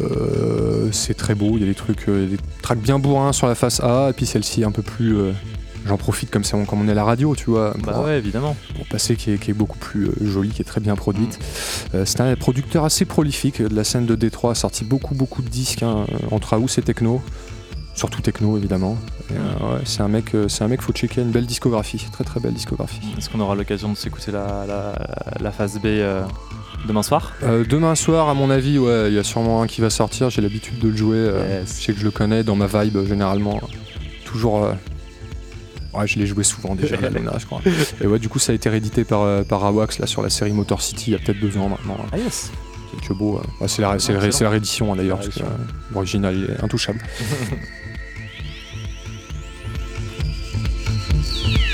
[0.00, 3.46] Euh, c'est très beau, il y a des trucs, euh, des tracks bien bourrins sur
[3.46, 5.16] la face A, et puis celle-ci un peu plus.
[5.16, 5.32] euh,
[5.86, 7.74] J'en profite comme, ça, comme on est à la radio, tu vois.
[7.84, 8.56] Bah ouais, évidemment.
[8.74, 11.38] pour passer qui est, qui est beaucoup plus euh, jolie, qui est très bien produite.
[11.94, 15.42] Euh, c'est un producteur assez prolifique de la scène de Détroit, a sorti beaucoup beaucoup
[15.42, 17.20] de disques hein, entre house et techno,
[17.94, 18.96] surtout techno évidemment.
[19.32, 19.34] Euh,
[19.76, 22.40] ouais, c'est un mec, euh, c'est un mec faut checker, une belle discographie, très très
[22.40, 23.00] belle discographie.
[23.16, 24.94] Est-ce qu'on aura l'occasion de s'écouter la, la,
[25.40, 26.22] la phase B euh,
[26.86, 27.32] demain soir?
[27.42, 30.28] Euh, demain soir, à mon avis, ouais, il y a sûrement un qui va sortir.
[30.30, 31.30] J'ai l'habitude de le jouer.
[31.66, 33.60] Je sais que je le connais dans ma vibe généralement.
[34.24, 34.68] Toujours.
[35.94, 37.60] Ouais, je l'ai joué souvent déjà, la Lena, je crois.
[38.00, 40.52] Et ouais, du coup, ça a été réédité par, par Awax là, sur la série
[40.52, 41.96] Motor City il y a peut-être deux ans maintenant.
[42.12, 42.50] Ah yes
[43.10, 43.36] beaux.
[43.36, 45.42] euh, ouais, c'est la, c'est la- c'est réédition hein, d'ailleurs, parce que
[45.92, 47.00] l'original est intouchable.
[51.26, 51.73] Thank you.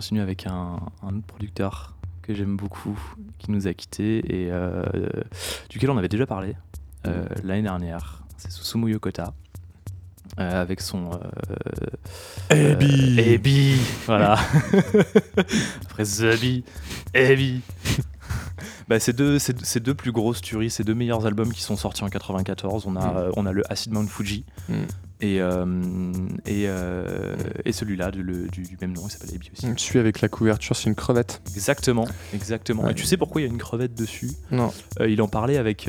[0.00, 2.98] Continuer avec un, un autre producteur que j'aime beaucoup,
[3.38, 4.82] qui nous a quittés et euh,
[5.68, 6.56] duquel on avait déjà parlé
[7.06, 8.22] euh, l'année dernière.
[8.38, 9.34] C'est Susumu Yokota.
[10.38, 11.10] euh, avec son.
[12.48, 13.20] Ebi.
[13.20, 13.76] Ebi
[14.06, 14.38] Voilà
[15.84, 16.04] Après
[16.40, 16.64] Bee,
[17.12, 17.60] Ebi
[18.88, 21.60] bah, ces, deux, ces, deux- ces deux plus grosses tueries, ces deux meilleurs albums qui
[21.60, 23.32] sont sortis en 94, on a, Mm.
[23.36, 24.74] on a le Acid Mount Fuji Mm.
[25.20, 25.64] Et, euh,
[26.46, 29.66] et, euh, et celui-là du, le- du, du même nom, il s'appelle Ebi aussi.
[29.76, 31.42] Celui avec la couverture, c'est une crevette.
[31.54, 32.84] Exactement, exactement.
[32.84, 32.92] Ouais.
[32.92, 34.30] Et tu sais pourquoi il y a une crevette dessus?
[34.50, 34.72] Non.
[35.00, 35.88] Euh, Il en parlait avec,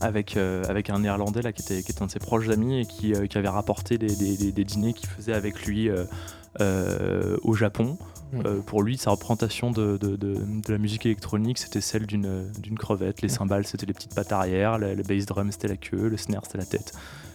[0.00, 2.80] avec, euh, avec un néerlandais là, qui, était, qui était un de ses proches amis
[2.80, 5.90] et qui, euh, qui avait rapporté des, des- des- des dîners qu'il faisait avec lui
[6.60, 7.96] euh, au Japon.
[8.66, 12.78] Pour lui, sa représentation de, de- de- de la musique électronique, c'était celle d'une d'une
[12.78, 13.22] crevette.
[13.22, 16.16] Les cymbales, c'était les petites pattes arrière, le, le bass drum, c'était la queue, le
[16.16, 16.92] snare, c'était la tête.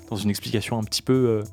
[0.10, 1.14] Dans une explication un petit peu.
[1.14, 1.44] euh,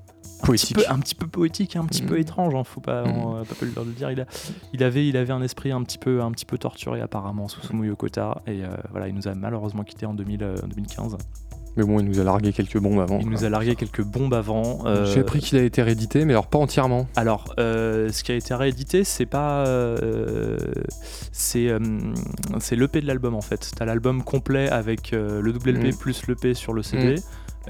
[0.42, 0.76] un Poétique.
[0.76, 3.10] petit peu- un petit peu poétique, un petit peu étrange, hein, faut pas, Mm.
[3.16, 4.10] on, euh, pas le dire.
[4.10, 4.24] Il, a,
[4.72, 7.86] il, avait, il avait un esprit un petit peu, un petit peu torturé apparemment, Susumu
[7.86, 11.16] Yokota, et euh, voilà, il nous a malheureusement quitté en 2000, euh, 2015.
[11.76, 13.20] Mais bon, il nous a largué quelques bombes avant.
[13.20, 14.84] Il nous a largué quelques bombes avant.
[14.84, 17.06] euh, J'ai appris qu'il a été réédité, mais alors pas entièrement.
[17.16, 19.64] Alors, euh, ce qui a été réédité, c'est pas.
[19.66, 20.58] euh,
[21.32, 21.78] c'est euh,
[22.72, 23.70] l'EP de l'album en fait.
[23.76, 25.96] T'as l'album complet avec euh, le double LP Mm.
[25.96, 27.14] plus l'EP sur le CD.
[27.14, 27.20] Mm.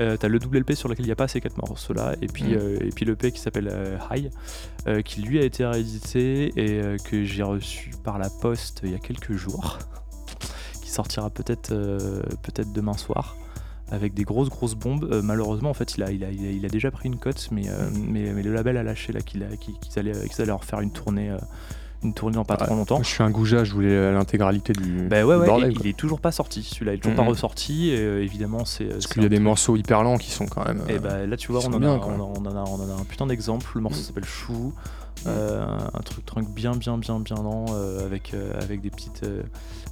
[0.01, 2.17] Euh, T'as le double LP sur lequel il n'y a pas ces quatre morceaux-là.
[2.23, 2.55] Et puis, Mm.
[2.59, 4.31] euh, et puis l'EP qui s'appelle euh, High,
[4.87, 8.95] euh, qui lui a été réédité et que j'ai reçu par la poste il y
[8.95, 9.79] a quelques jours.
[10.83, 11.69] qui sortira peut-être
[12.43, 13.37] peut-être demain soir
[13.91, 15.07] avec des grosses grosses bombes.
[15.13, 17.19] Euh, malheureusement, en fait, il a, il, a, il, a, il a déjà pris une
[17.19, 19.43] cote, mais, euh, mais, mais le label a lâché là qu'ils
[19.97, 21.37] allaient, allaient en refaire une tournée, euh,
[22.03, 23.03] une tournée dans pas trop longtemps.
[23.03, 25.75] Je suis un goujat, je voulais l'intégralité du, Bah ouais, du ouais, bordel.
[25.81, 27.25] il est toujours pas sorti celui-là, il est toujours Mhm.
[27.25, 27.91] pas ressorti.
[27.91, 28.87] Et, euh, évidemment, c'est.
[28.87, 30.83] Parce qu'il y a des morceaux hyper lents qui sont quand même.
[30.89, 32.65] Et euh, bah là, tu vois, on en, bien, a, on, en- on en a,
[32.69, 33.67] on en a un putain d'exemple.
[33.75, 34.73] Le morceau s'appelle Chou.
[35.29, 39.23] Euh, un truc, truc bien, bien, bien, bien lent euh, avec, euh, avec des, petites,
[39.23, 39.43] euh,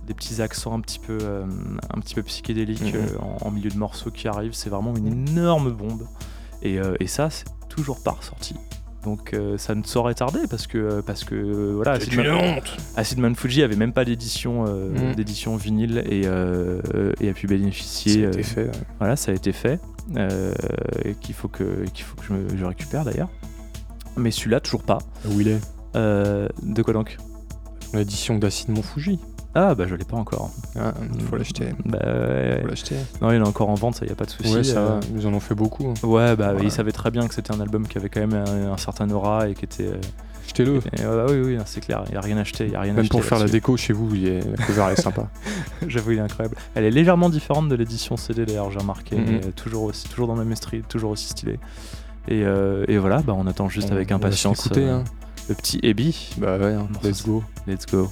[0.08, 1.44] des petits accents un petit peu, euh,
[1.94, 3.00] un petit peu psychédéliques Mhm.
[3.00, 4.54] euh, en, en milieu de morceaux qui arrivent.
[4.54, 6.08] C'est vraiment une énorme bombe.
[6.62, 8.56] Et, euh, et ça, c'est toujours pas ressorti.
[9.05, 12.22] Donc euh, ça ne saurait tarder parce que parce que euh, voilà C'est Acid une
[12.28, 12.76] Man- honte.
[12.96, 16.80] Acid Man Fuji avait même pas d'édition euh, d'édition vinyle et, euh,
[17.20, 18.70] et a pu bénéficier Ça a été euh, fait, ouais.
[18.98, 19.80] voilà ça a été fait
[20.16, 20.53] euh,
[21.05, 23.30] et qu'il faut que qu'il faut que je, me- je récupère d'ailleurs
[24.18, 25.61] mais celui-là toujours pas Où il est?
[25.96, 27.16] Euh, de quoi donc?
[27.94, 29.18] L'édition d'Acide Monfuji.
[29.55, 31.70] Ah bah je l'ai pas encore Ah, il faut l'acheter.
[31.84, 32.59] bah ouais.
[32.62, 32.96] Faut l'acheter.
[33.20, 34.86] non il est encore en vente ça y a pas de souci Ouais, ça euh,
[34.88, 35.88] va, ils en ont fait beaucoup.
[35.88, 36.07] hein.
[36.07, 38.72] ouais bah ils savaient très bien que c'était un album qui avait quand même un,
[38.72, 39.96] un certain aura et qui était euh,
[40.46, 40.76] Achetez-le.
[40.78, 42.92] et, bah oui oui c'est clair il y a rien acheté il y a rien
[42.92, 44.40] Même acheté pour faire la déco chez vous, il est...
[44.59, 45.28] la cover est sympa.
[45.86, 46.57] J'avoue, il est incroyable.
[46.74, 49.24] Elle est légèrement différente de l'édition CD d'ailleurs, j'ai remarqué, Mhm.
[49.28, 51.59] mais euh, toujours, aussi, toujours dans le même esprit, toujours aussi stylé.
[52.28, 55.05] Et, euh, et voilà, bah, on attend juste On- avec on va impatience euh, hein.
[55.48, 56.30] le petit Ebi.
[56.38, 57.42] Bah ouais, hein, let's go.
[57.68, 58.09] Let's go.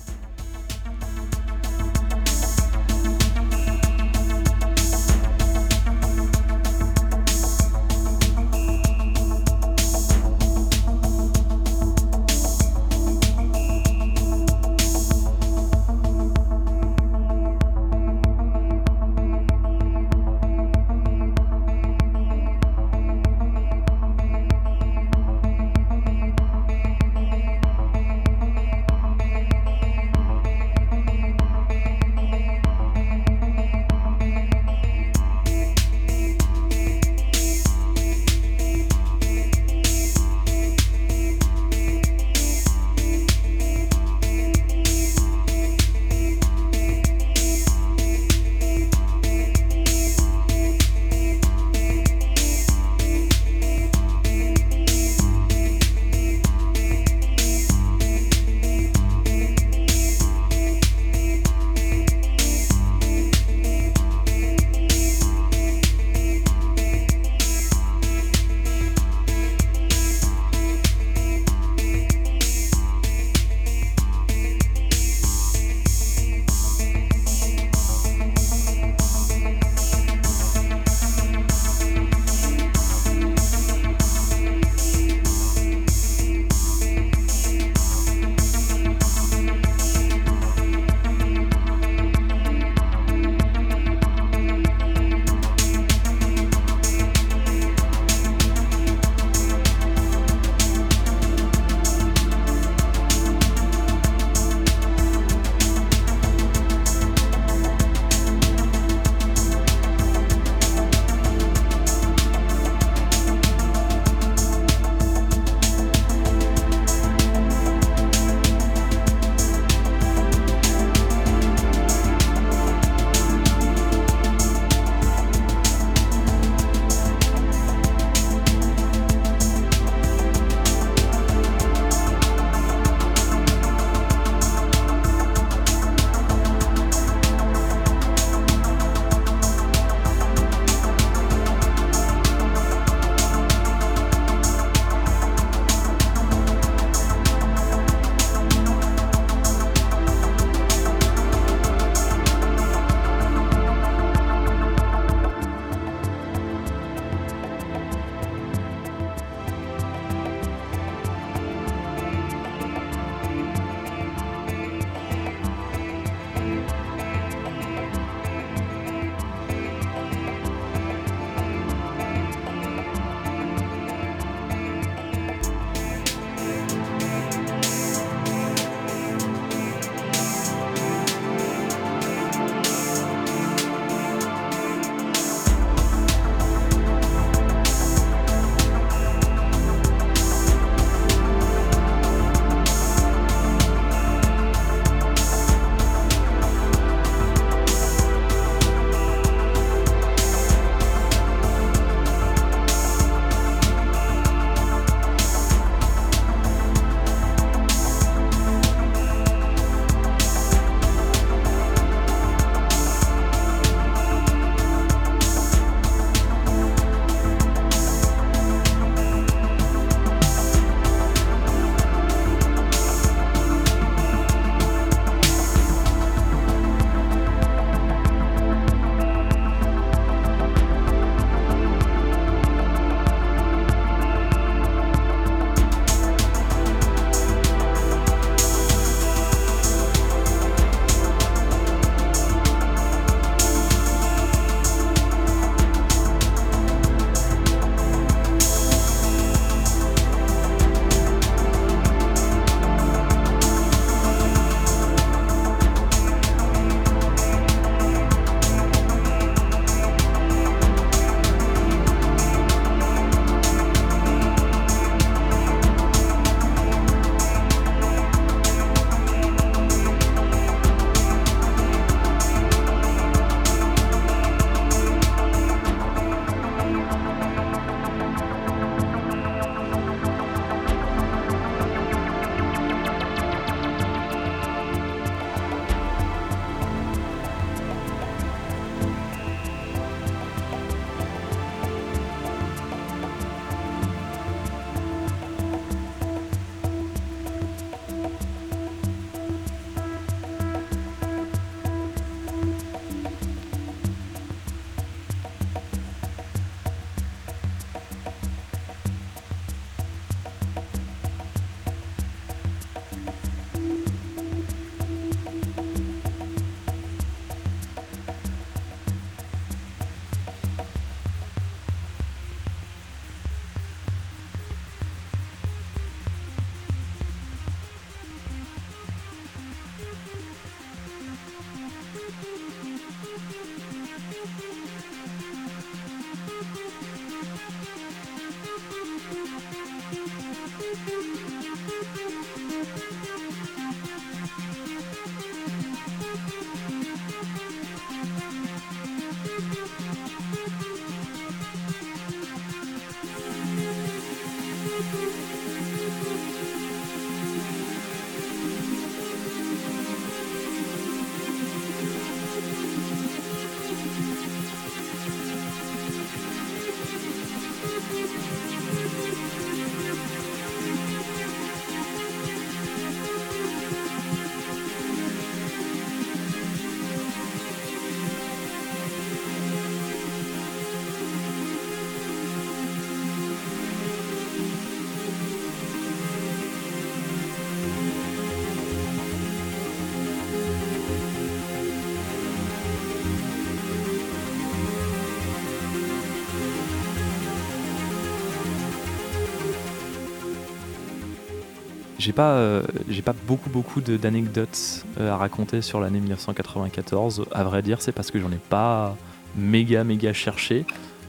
[402.09, 407.26] J'ai pas, euh, j'ai pas beaucoup beaucoup d'anecdotes euh, à raconter sur l'année 1994.
[407.32, 408.96] À vrai dire, c'est parce que j'en ai pas
[409.36, 410.64] méga méga cherché.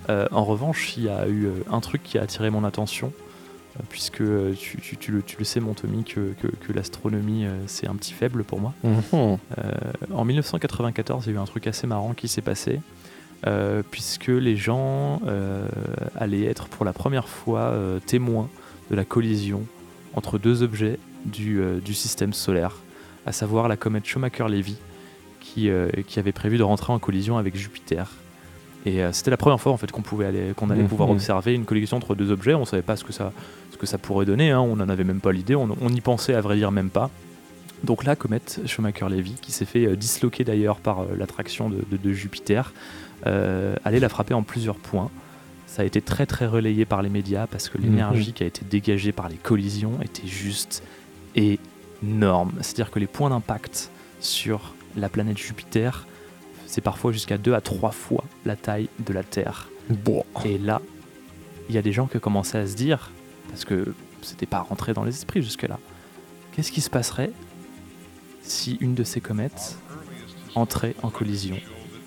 [0.09, 3.13] Euh, en revanche, il y a eu un truc qui a attiré mon attention,
[3.87, 4.21] puisque
[4.57, 7.95] tu, tu- tu le, tu le sais, mon Tommy, que, que- que l'astronomie c'est un
[7.95, 8.73] petit faible pour moi.
[8.83, 9.37] Mhm.
[10.13, 12.81] En 1994, il y a eu un truc assez marrant qui s'est passé,
[13.47, 15.65] euh, puisque les gens euh,
[16.17, 18.49] allaient être pour la première fois euh, témoins
[18.91, 19.61] de la collision
[20.16, 22.78] entre deux objets du, euh, du système solaire,
[23.26, 24.78] à savoir la comète Schumacher-Levy,
[25.39, 28.10] qui, euh, qui avait prévu de rentrer en collision avec Jupiter.
[28.86, 30.88] Et euh, c'était la première fois en fait qu'on pouvait aller, qu'on allait Mhm.
[30.89, 32.53] pouvoir observer une collision entre deux objets.
[32.53, 33.34] On savait pas ce que ça,
[33.72, 34.51] ce que ça pourrait donner.
[34.51, 34.62] hein.
[34.62, 35.55] On n'en avait même pas l'idée.
[35.55, 37.10] On, on y pensait à vrai dire même pas.
[37.84, 42.74] Donc la comète Schumacher-Levy, qui s'est fait disloquer d'ailleurs par l'attraction de, de- de Jupiter,
[43.26, 45.10] allait la frapper en plusieurs points.
[45.72, 48.34] Ça a été très très relayé par les médias parce que l'énergie Mhm.
[48.34, 50.82] qui a été dégagée par les collisions était juste
[51.36, 52.51] énorme.
[52.61, 56.07] C'est-à-dire que les points d'impact sur la planète Jupiter,
[56.65, 59.70] c'est parfois jusqu'à deux à trois fois la taille de la Terre.
[59.89, 60.24] Bon.
[60.43, 60.82] Et là,
[61.70, 63.11] il y a des gens qui ont commencé à se dire,
[63.49, 63.93] parce que
[64.24, 65.80] c'était pas rentré dans les esprits jusque-là,
[66.51, 67.32] qu'est-ce qui se passerait
[68.41, 69.78] si une de ces comètes
[70.55, 71.57] entrait en collision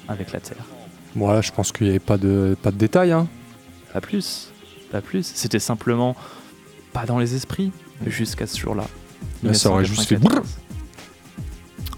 [0.08, 0.64] avec la Terre?
[1.14, 3.12] Moi, je pense qu'il n'y avait pas de, pas de détails.
[3.12, 3.28] Hein.
[3.92, 4.50] Pas plus,
[4.90, 5.24] pas plus.
[5.34, 6.16] C'était simplement
[6.92, 7.72] pas dans les esprits
[8.06, 8.84] jusqu'à ce jour-là.
[9.42, 10.58] Là, ça aurait juste fait 1994.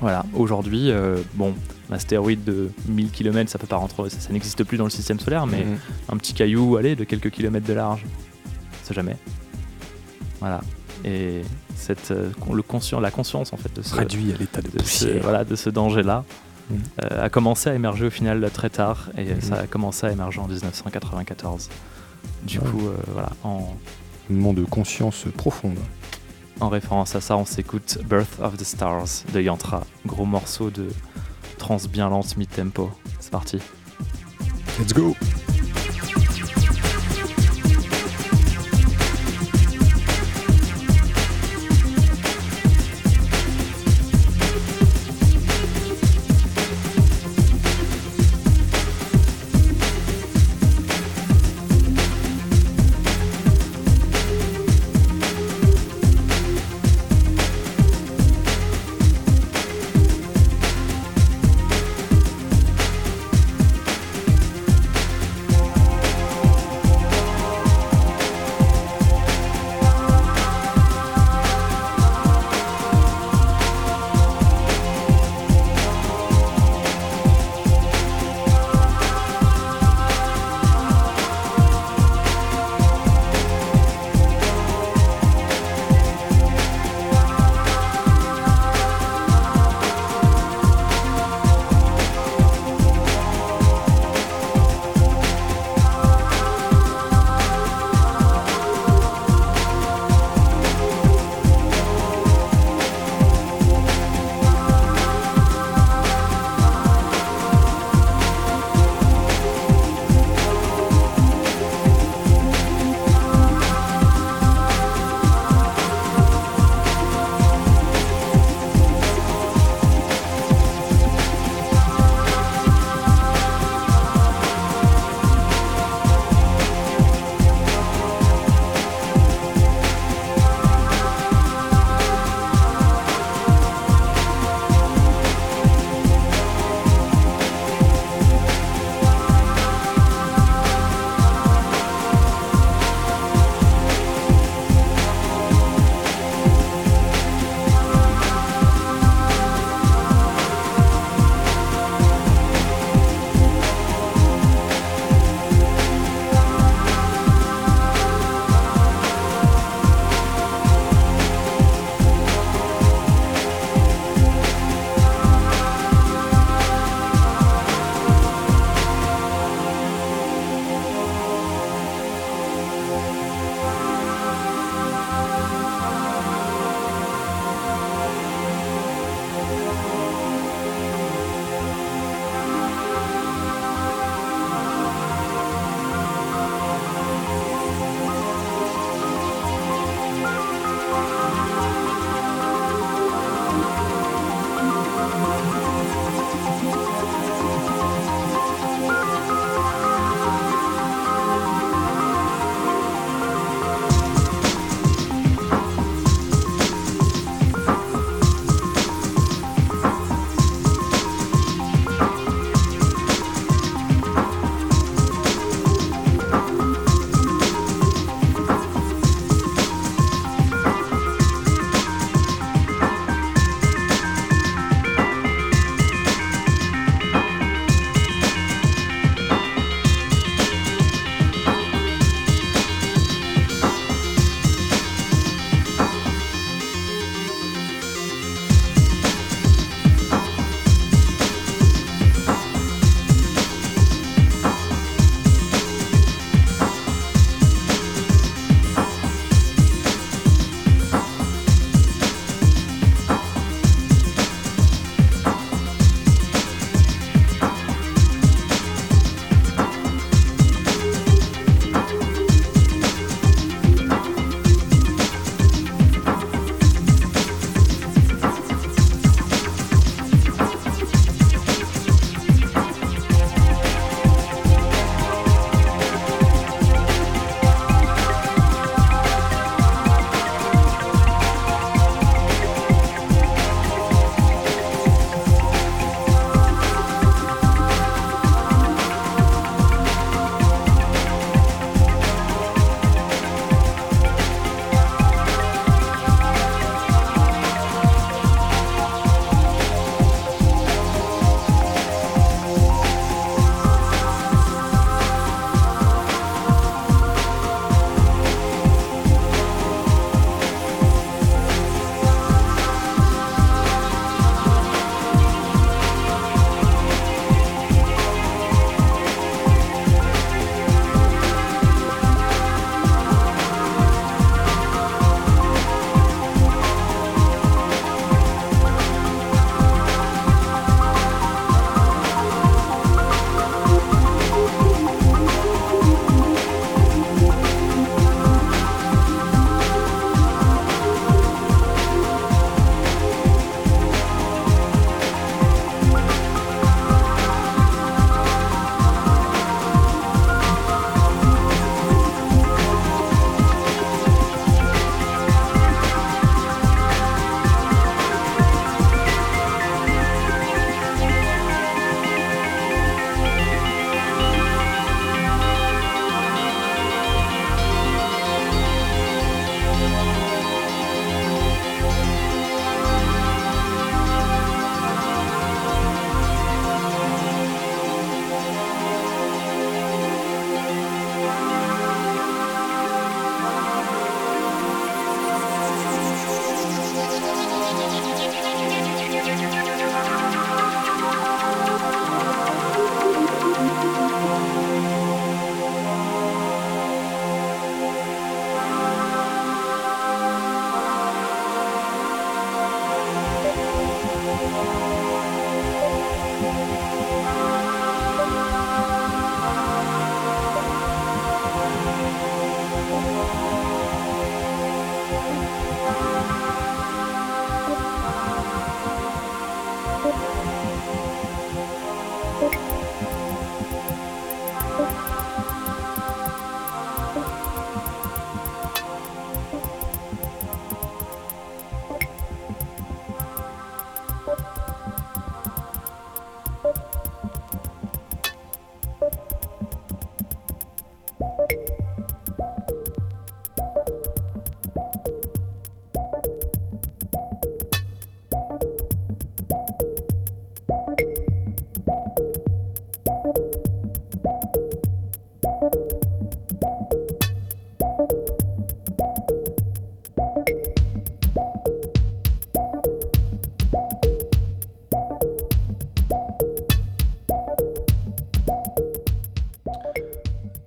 [0.00, 1.54] Voilà, aujourd'hui, euh, bon,
[1.90, 4.90] un astéroïde de 1000 km, ça peut pas rentrer, ça, ça n'existe plus dans le
[4.90, 5.78] système solaire, mais Mhm.
[6.10, 8.04] un petit caillou, allez, de quelques kilomètres de large,
[8.82, 9.16] ça jamais.
[10.40, 10.60] Voilà.
[11.04, 11.42] Et
[11.76, 15.22] cette, euh, le conscient, la conscience en fait de ce, Réduit à l'état de poussière.
[15.22, 16.24] voilà, de ce danger-là
[16.72, 19.40] Euh, a commencé à émerger au final très tard et Mhm.
[19.40, 21.68] ça a commencé à émerger en 1994.
[22.44, 22.64] Du Ouais.
[22.70, 23.74] coup, euh, voilà, en,
[24.30, 25.76] Un moment de conscience profonde.
[26.60, 30.88] en référence à ça, on s'écoute Birth of the Stars de Yantra, gros morceau de
[31.58, 32.90] trance bien lente mid-tempo.
[33.20, 33.58] C'est parti.
[34.78, 35.14] Let's go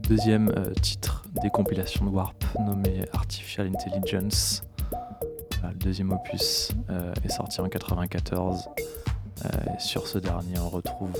[0.08, 4.64] deuxième euh, titre des compilations de Warp nommé Artificial Intelligence.
[5.64, 8.70] Le deuxième opus euh, est sorti en 94.
[9.46, 11.12] Euh, sur ce dernier, on retrouve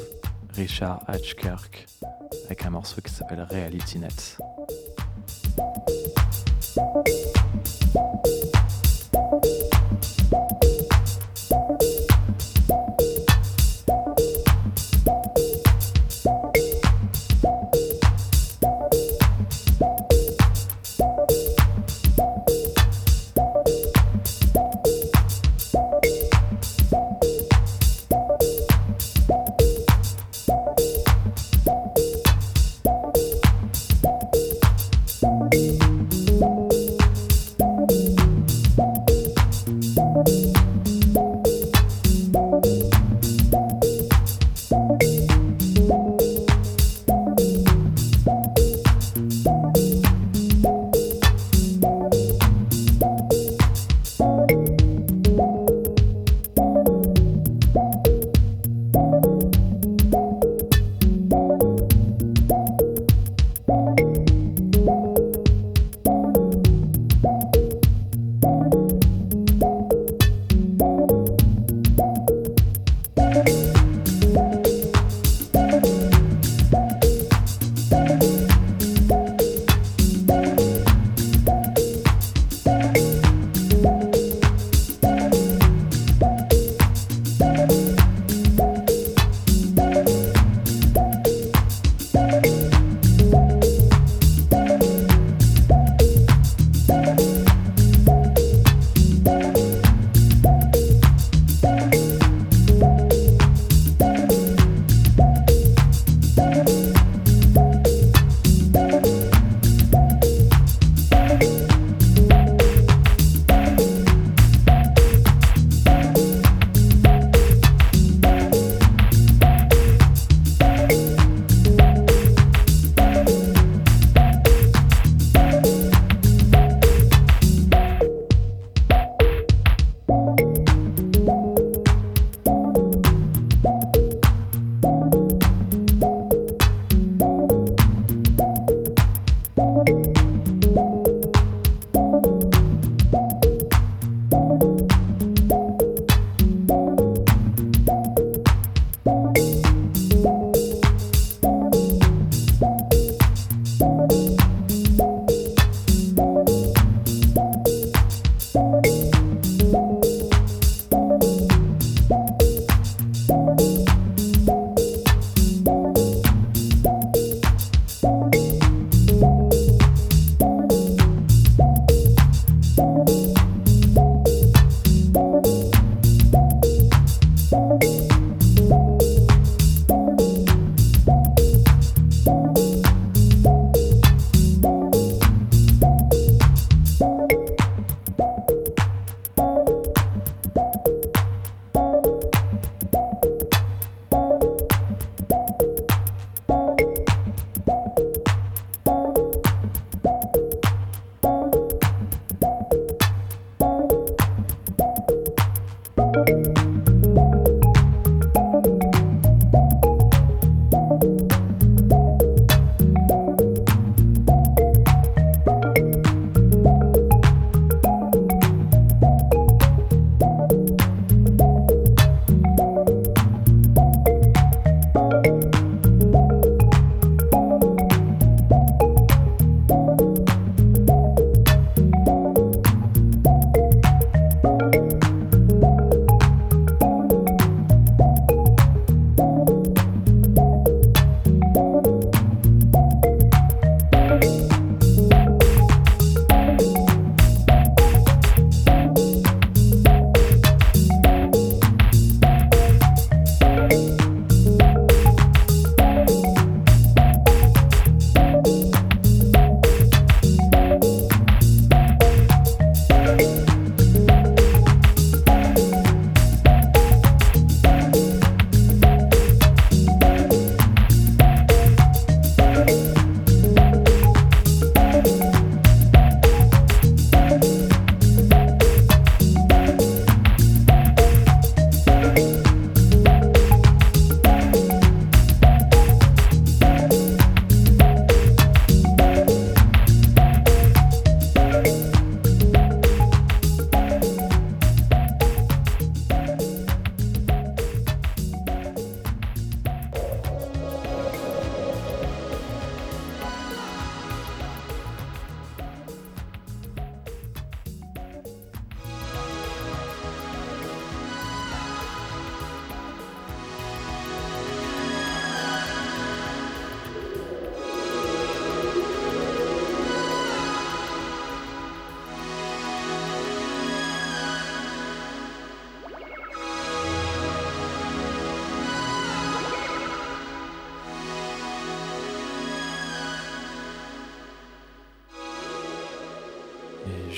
[0.54, 1.86] Richard Hatchkirk
[2.46, 4.38] avec un morceau qui s'appelle Reality Net.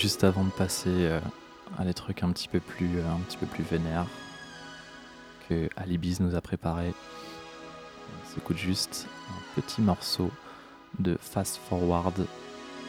[0.09, 1.19] Juste avant de passer euh,
[1.77, 4.07] à des trucs un petit peu plus, euh, un petit peu plus vénères
[5.47, 6.95] que Alibis nous a préparé.
[8.09, 10.31] On s'écoute juste un petit morceau
[10.97, 12.25] de Fast Forward,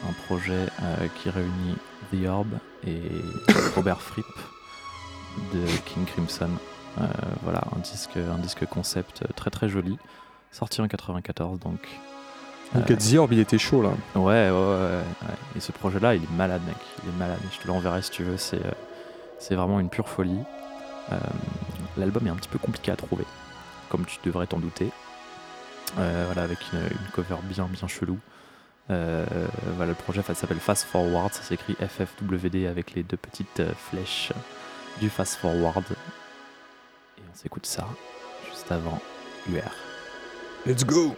[0.09, 1.77] un projet euh, qui réunit
[2.11, 2.49] The Orb
[2.87, 3.03] et
[3.77, 4.25] Robert Fripp
[5.53, 6.49] de King Crimson.
[7.43, 9.99] Voilà, un disque, un disque concept très très joli,
[10.53, 11.87] sorti en 94 donc.
[12.75, 13.91] Donc Euh, The Orb, il était chaud là.
[14.15, 15.35] Ouais, ouais, ouais, ouais, ouais.
[15.57, 16.77] Et ce projet-là, il est malade, mec.
[17.03, 17.39] Il est malade.
[17.53, 18.37] Je te l'enverrai si tu veux.
[18.37, 18.71] C'est, euh,
[19.39, 20.39] c'est vraiment une pure folie.
[21.13, 21.19] Euh,
[21.97, 23.25] l'album est un petit peu compliqué à trouver,
[23.89, 24.91] comme tu devrais t'en douter.
[25.99, 28.19] Euh, voilà, avec une, une cover bien, bien chelou.
[28.91, 29.25] Euh,
[29.77, 31.33] voilà, le projet ça s'appelle Fast Forward.
[31.33, 34.33] Ça s'écrit FFWD avec les deux petites euh, flèches
[35.01, 35.85] du Fast Forward.
[37.19, 37.87] Et on s'écoute ça
[38.49, 39.01] juste avant
[39.49, 39.63] UR.
[40.67, 41.17] Let's go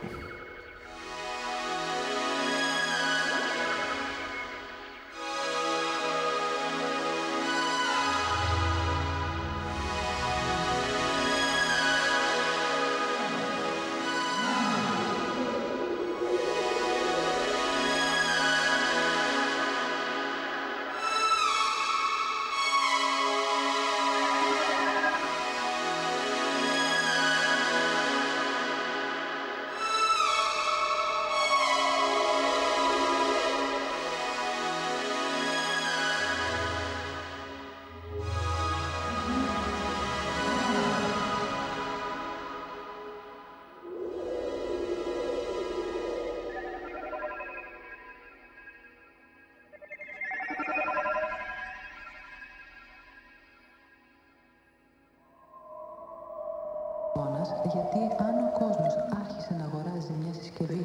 [57.75, 60.83] γιατί αν ο κόσμος άρχισε να αγοράζει μια συσκευή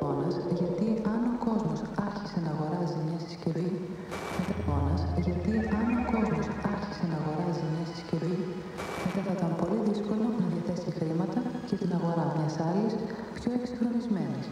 [0.00, 3.68] Πόνας, γιατί αν ο κόσμος άρχισε να αγοράζει μια συσκευή
[4.66, 8.36] Πόνας, γιατί αν ο κόσμος άρχισε να αγοράζει μια συσκευή
[9.04, 12.94] μετά θα ήταν πολύ δύσκολο να διαθέσει χρήματα για την αγορά μιας άλλης
[13.36, 14.46] πιο εξυγχρονισμένης.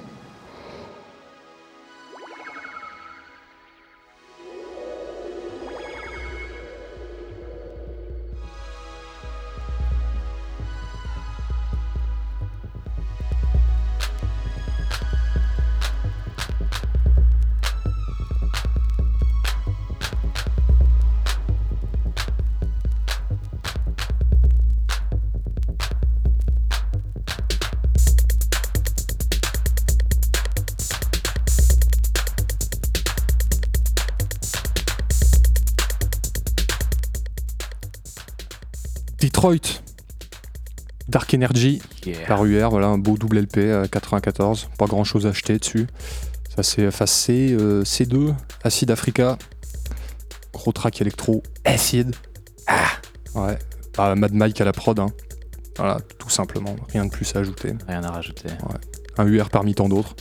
[39.38, 39.82] Detroit.
[41.08, 42.26] Dark Energy Yeah.
[42.26, 45.86] par UR, voilà un beau double LP euh, 94, pas grand chose à acheter dessus.
[46.56, 48.34] Ça c'est face C, euh, C2,
[48.64, 49.38] Acid Africa,
[50.52, 52.14] gros track électro, Acid.
[52.66, 52.86] Ah
[53.34, 53.58] Ouais,
[53.96, 55.08] Bah, Mad Mike à la prod, hein.
[55.76, 57.74] Voilà, tout simplement, rien de plus à ajouter.
[57.86, 58.48] Rien à rajouter.
[58.48, 58.78] Ouais.
[59.18, 60.16] Un UR parmi tant d'autres.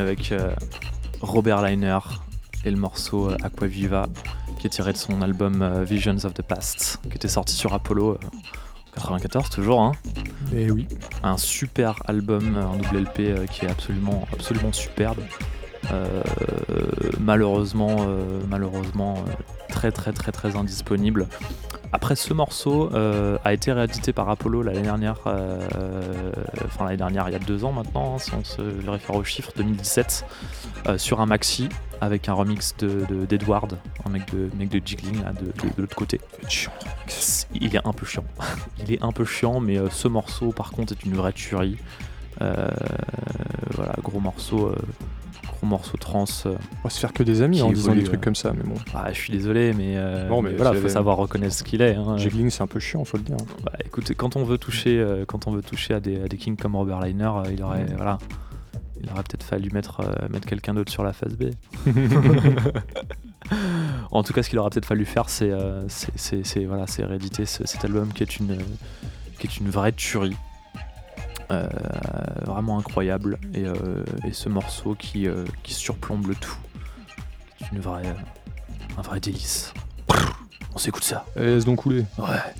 [0.00, 0.54] Avec euh,
[1.20, 1.98] Robert Liner
[2.64, 4.06] et le morceau euh, Aquaviva
[4.58, 7.72] qui est tiré de son album euh, Visions of the Past qui était sorti sur
[7.72, 9.80] Apollo en 94 toujours.
[9.80, 9.92] Hein.
[10.52, 10.86] Et oui.
[11.22, 15.20] Un super album, un double LP qui est absolument, absolument superbe.
[15.92, 16.22] Euh,
[17.18, 19.24] malheureusement, euh, malheureusement
[19.68, 21.26] très très très très indisponible.
[22.10, 25.60] Après, ce morceau euh, a été réédité par Apollo l'année dernière, euh,
[26.64, 28.60] enfin l'année dernière, il y a deux ans maintenant, hein, si on se
[28.90, 30.24] réfère aux chiffres, 2017,
[30.88, 31.68] euh, sur un maxi
[32.00, 35.72] avec un remix de- de- d'Edward, un mec de, mec de Jiggling là, de, de-
[35.76, 36.20] de l'autre côté.
[37.54, 38.24] Il est un peu chiant.
[38.84, 41.78] Il est un peu chiant, mais ce morceau par contre est une vraie tuerie.
[42.42, 42.68] Euh,
[43.74, 44.76] voilà, gros morceau, euh,
[45.46, 46.24] gros morceau trans.
[46.46, 48.34] euh, On va se faire que des amis qui en disant des trucs euh, comme
[48.34, 48.74] ça, mais bon.
[48.94, 51.94] ah, je suis désolé, mais, euh, Non, mais voilà, faut savoir reconnaître ce qu'il est.
[51.96, 52.16] Hein.
[52.16, 53.36] Jiggling, c'est un peu chiant, faut le dire.
[53.64, 56.56] Bah, écoute, quand on veut toucher, quand on veut toucher à des, à des kings
[56.56, 58.18] comme Robert Liner, il aurait, voilà,
[59.02, 60.00] il aurait peut-être fallu mettre,
[60.30, 61.50] mettre quelqu'un d'autre sur la face B.
[64.10, 65.52] en tout cas, ce qu'il aurait peut-être fallu faire, c'est,
[65.88, 68.58] c'est, c'est- c'est, voilà, c'est rééditer ce- cet album qui est une,
[69.38, 70.36] qui est une vraie tuerie.
[71.50, 71.68] Euh,
[72.42, 73.38] vraiment incroyable.
[73.54, 73.74] Et, euh,
[74.24, 76.56] et ce morceau qui, euh, qui surplombe le tout.
[77.58, 78.14] C'est une vraie
[78.96, 79.72] un vrai délice.
[80.74, 81.24] On s'écoute ça.
[81.36, 82.04] Et laisse donc couler.
[82.18, 82.54] ouais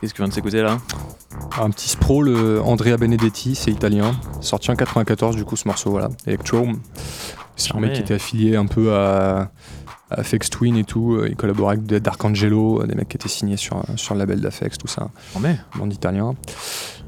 [0.00, 0.78] Qu'est-ce que tu viens de s'écouter là
[1.60, 5.90] Un petit sprawl, euh, Andrea Benedetti, c'est italien, sorti en 94 du coup ce morceau,
[5.90, 6.66] voilà, Electro.
[7.56, 7.88] C'est un Charmé.
[7.88, 9.50] mec qui était affilié un peu à,
[10.08, 13.18] à Fex Twin et tout, euh, il collaborait avec des- D'Arcangelo, euh, des mecs qui
[13.18, 15.10] étaient signés sur, sur le label d'Afex, tout ça.
[15.34, 15.56] Charmé.
[15.76, 16.34] Monde italien.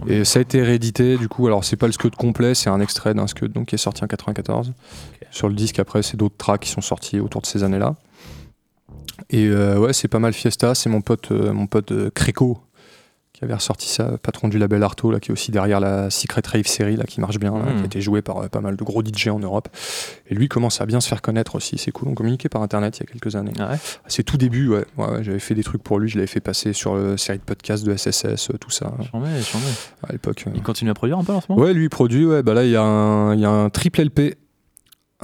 [0.07, 2.81] Et ça a été réédité du coup, alors c'est pas le scud complet, c'est un
[2.81, 4.75] extrait d'un scud donc, qui est sorti en 94.
[5.31, 7.95] Sur le disque après, c'est d'autres tracks qui sont sortis autour de ces années-là.
[9.31, 12.61] Et euh, ouais, c'est pas mal Fiesta, c'est mon pote, euh, mon pote euh, Créco
[13.43, 16.43] qui avait ressorti ça, patron du label Arto, là, qui est aussi derrière la Secret
[16.47, 18.77] Rave série, là, qui marche bien, là, qui a été joué par euh, pas mal
[18.77, 19.69] de gros DJ en Europe.
[20.29, 22.09] Et lui commence à bien se faire connaître aussi, c'est cool.
[22.09, 23.53] On communiquait par internet il y a quelques années.
[23.59, 26.17] Ah À ses tout débuts, ouais, ouais, ouais, j'avais fait des trucs pour lui, je
[26.17, 28.93] l'avais fait passer sur la série de podcasts de SSS, euh, tout ça.
[29.11, 29.29] Charmé.
[30.09, 30.45] À l'époque.
[30.47, 30.53] euh.
[30.55, 31.63] Il continue à produire un peu en ce moment?
[31.65, 34.37] Ouais, lui il produit, ouais, bah là il y, il y a un triple LP,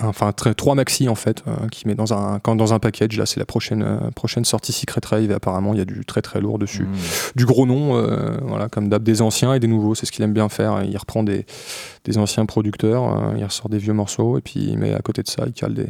[0.02, 3.16] enfin trois maxi en fait, euh, qui met dans un, quand, dans un package.
[3.16, 6.04] Là c'est la prochaine, euh, prochaine sortie Secret Rave et apparemment il y a du
[6.04, 6.84] très très lourd dessus.
[6.84, 6.96] Mmh.
[7.36, 10.24] Du gros nom, euh, voilà, comme d'hab, des anciens et des nouveaux, c'est ce qu'il
[10.24, 10.82] aime bien faire.
[10.84, 11.46] Il reprend des,
[12.04, 15.28] des anciens producteurs, il ressort des vieux morceaux et puis il met à côté de
[15.28, 15.88] ça, il cale des,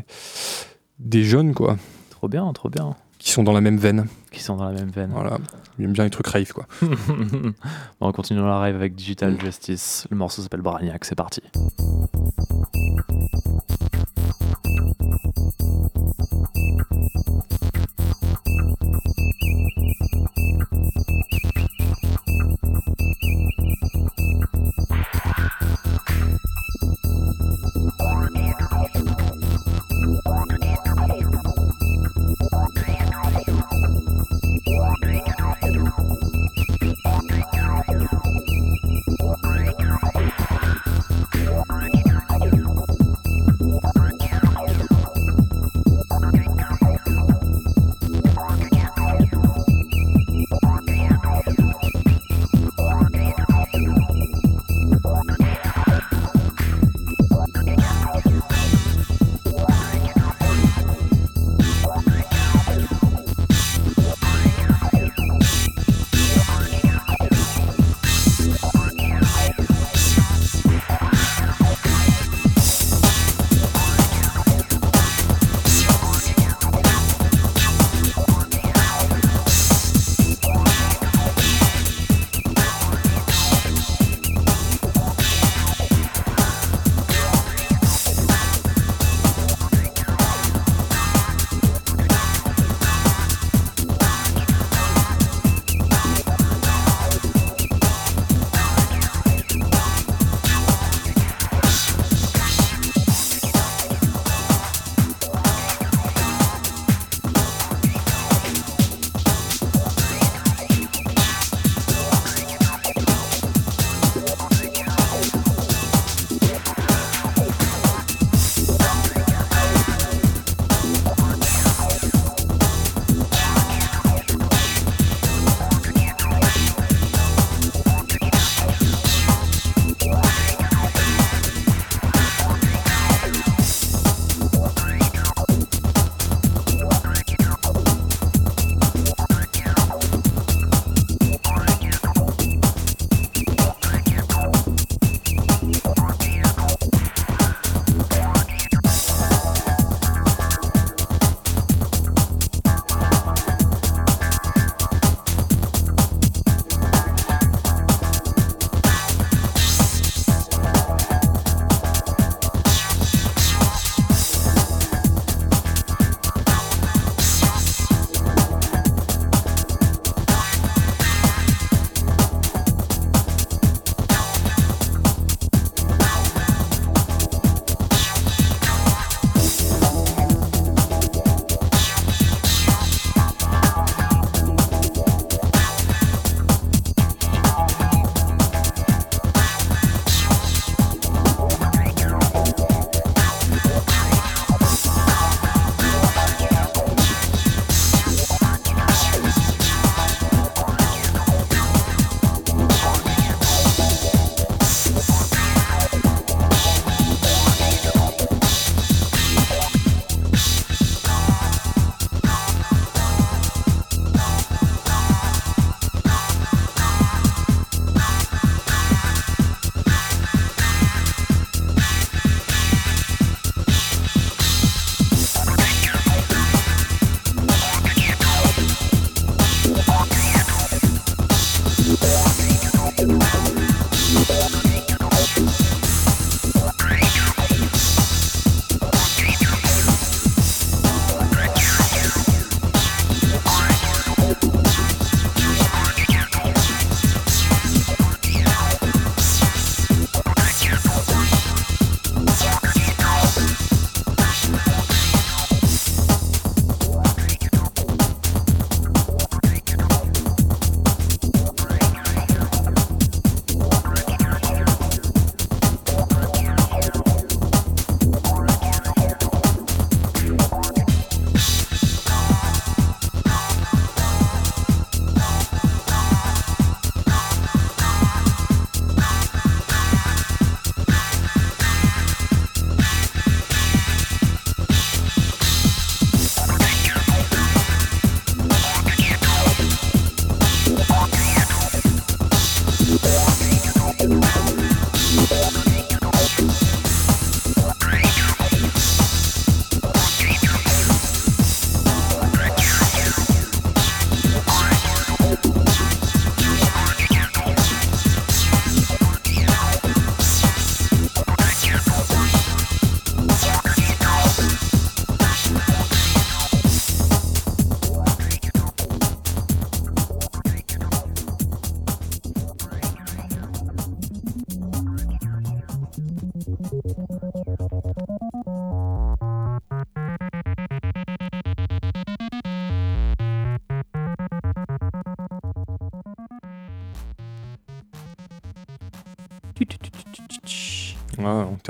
[0.98, 1.76] des jeunes quoi,
[2.10, 2.97] Trop bien, trop bien.
[3.18, 4.06] qui sont dans la même veine.
[4.32, 5.10] Qui sont dans la même veine.
[5.12, 5.39] Voilà,
[5.78, 6.66] il aime bien les trucs rave quoi.
[6.82, 10.06] Bon, on continue dans la rêve avec Digital Justice.
[10.10, 11.43] Le morceau s'appelle Bragnac, c'est parti.
[14.64, 14.98] you.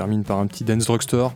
[0.09, 1.35] Termine par un petit Dance Drugstore.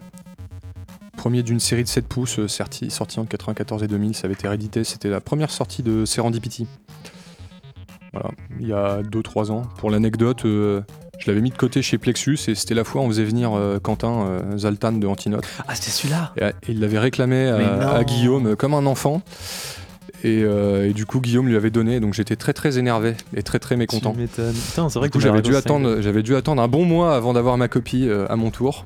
[1.16, 4.34] Premier d'une série de 7 pouces, euh, sorti, sorti entre 94 et 2000, ça avait
[4.34, 4.84] été réédité.
[4.84, 6.66] C'était la première sortie de Serendipity.
[8.14, 8.30] Voilà,
[8.60, 9.62] il y a 2-3 ans.
[9.78, 10.82] Pour l'anecdote, euh,
[11.20, 13.54] je l'avais mis de côté chez Plexus et c'était la fois où on faisait venir
[13.54, 15.46] euh, Quentin euh, Zaltan de Antinote.
[15.68, 16.34] Ah, c'était celui-là?
[16.38, 19.22] Et, il l'avait réclamé à, Guillaume comme un enfant.
[20.26, 23.44] Et, euh, et du coup, Guillaume lui avait donné, donc j'étais très très énervé et
[23.44, 24.14] très très mécontent.
[24.14, 27.34] Putain, c'est vrai Du que j'avais dû, attendre, j'avais dû attendre un bon mois avant
[27.34, 28.86] d'avoir ma copie euh, à mon tour.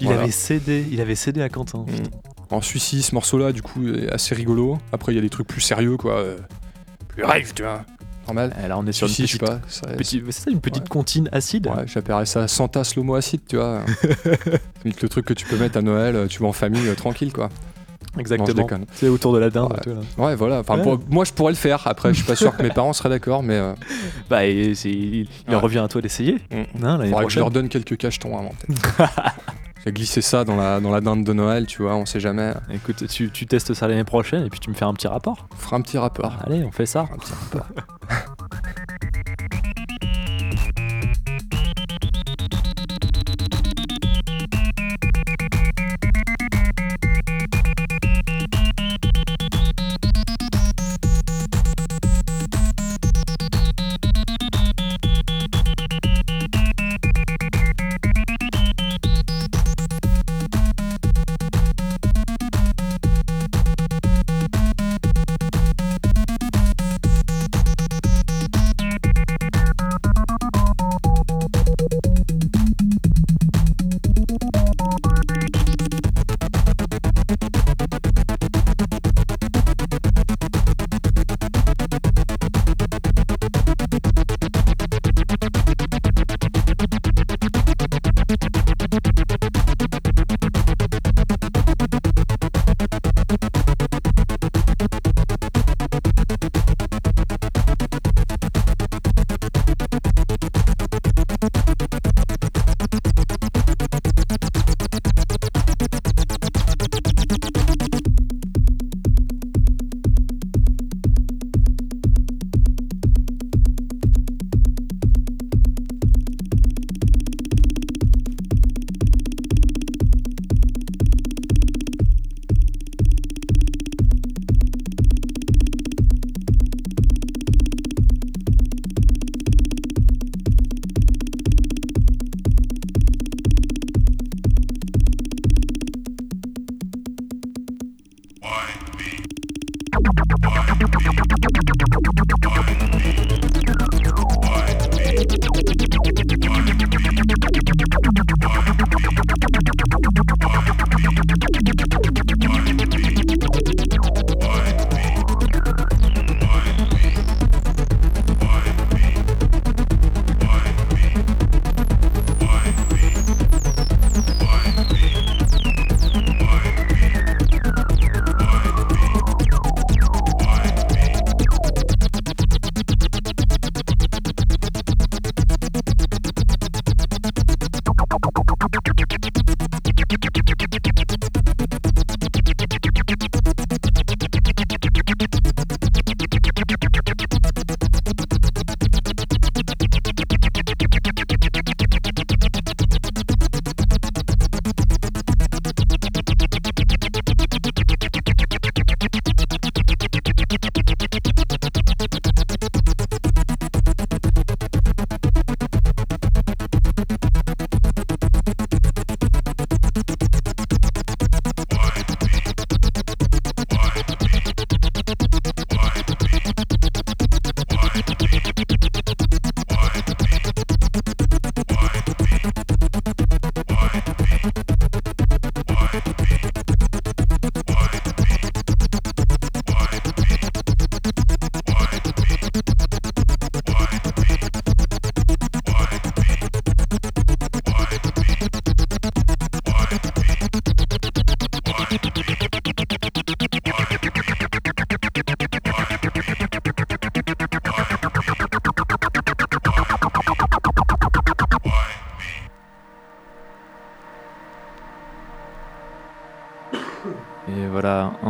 [0.00, 0.22] Il Voilà.
[0.22, 1.86] avait cédé, il avait cédé à Quentin.
[2.50, 4.78] En Suisse, ce morceau-là, du coup, est assez rigolo.
[4.92, 6.18] Après, il y a des trucs plus sérieux, quoi.
[6.18, 6.36] euh,
[7.08, 7.82] plus rave, tu vois.
[8.26, 8.54] Normal.
[8.68, 9.60] là, on est sur une Suisse, je sais petite- pas.
[9.68, 13.56] ça- petit- c'est ça, une petite comptine acide Ouais, j'appellerais ça Santa Slomo Acide, tu
[13.56, 13.80] vois.
[14.84, 17.48] Le truc que tu peux mettre à Noël, tu vas en famille tranquille, quoi.
[18.18, 18.66] Exactement.
[18.92, 19.72] C'est autour de la dinde.
[19.72, 20.24] Ouais, et tout, là.
[20.24, 20.60] Ouais, voilà.
[20.60, 20.82] Enfin, Ouais.
[20.82, 21.82] pour- moi, je pourrais le faire.
[21.86, 23.54] Après, je suis pas sûr que mes parents seraient d'accord, mais.
[23.56, 23.74] euh,
[24.30, 25.56] Bah, et c'est- il, il Ouais.
[25.56, 26.38] revient à toi d'essayer.
[26.78, 28.82] Non, l'année faudrait que je leur donne quelques cachetons avant, peut-être.
[29.86, 32.52] J'ai glissé ça dans la, dans la dinde de Noël, tu vois, on sait jamais.
[32.72, 35.46] Écoute, tu, tu testes ça l'année prochaine et puis tu me fais un petit rapport.
[35.52, 36.32] On fera un petit rapport.
[36.46, 37.00] Allez, on fait ça.
[37.12, 37.66] Un petit rapport.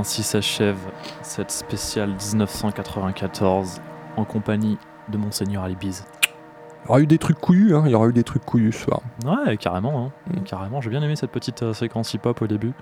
[0.05, 0.77] ainsi s'achève
[1.23, 3.81] cette spéciale 1994
[4.19, 4.77] en compagnie
[5.09, 6.05] de Monseigneur Alibiz.
[6.85, 8.73] Il y aura eu des trucs couillus, hein, il y aura eu des trucs couillus
[8.73, 9.01] ce soir.
[9.25, 10.05] Ouais, carrément.
[10.05, 10.11] hein.
[10.31, 10.43] Mm.
[10.43, 10.83] Carrément.
[10.83, 12.75] J'ai bien aimé cette petite euh, séquence hip-hop au début.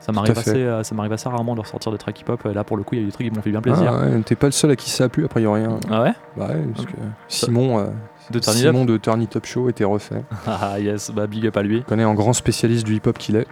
[0.00, 2.46] Ça m'arrive assez, euh, ça m'arrive assez rarement de ressortir des tracks hip-hop.
[2.46, 3.60] Et Là, pour le coup, il y a eu des trucs qui m'ont fait bien
[3.60, 3.92] plaisir.
[3.92, 5.52] Ah ouais, T'es pas le seul à qui ça a plu, après il y a
[5.52, 5.78] rien.
[5.90, 6.12] Ah ouais?
[6.38, 6.92] Bah ouais, parce que
[7.28, 7.86] Simon, euh,
[8.30, 10.22] De Simon de Turn It Up Show était refait.
[10.46, 11.80] Ah yes, bah big up à lui.
[11.80, 13.46] Je connais un grand spécialiste du hip-hop qu'il est.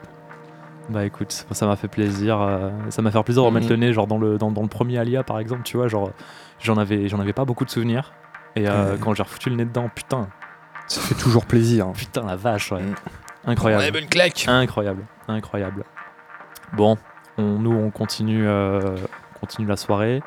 [0.91, 2.41] Bah écoute, ça m'a fait plaisir.
[2.41, 3.71] euh, ça m'a fait plaisir de remettre Mhm.
[3.73, 6.11] le nez, genre dans le, dans, dans le premier Alia par exemple, tu vois, genre
[6.61, 8.13] j'en avais, j'en avais pas beaucoup de souvenirs.
[8.57, 8.99] Et euh, Ouais.
[9.01, 10.29] quand j'ai refoutu le nez dedans, putain,
[10.87, 11.91] Ça fait toujours plaisir.
[11.95, 12.83] putain la vache, ouais.
[13.47, 13.83] Incroyable.
[13.83, 14.45] Ouais, bonne claque.
[14.47, 15.85] Incroyable, incroyable.
[16.75, 16.97] Bon,
[17.39, 18.81] on, nous on continue, euh,
[19.37, 20.23] on continue la soirée.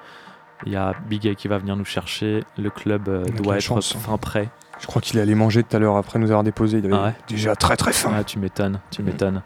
[0.66, 2.44] Il y a Big A qui va venir nous chercher.
[2.58, 3.94] Le club euh, doit être chance.
[3.94, 4.50] fin prêt.
[4.80, 6.80] Je crois qu'il est allé manger tout à l'heure après nous avoir déposé.
[6.80, 8.12] Il avait Ah ouais déjà très très faim.
[8.16, 9.42] Ah, tu m'étonnes, tu m'étonnes,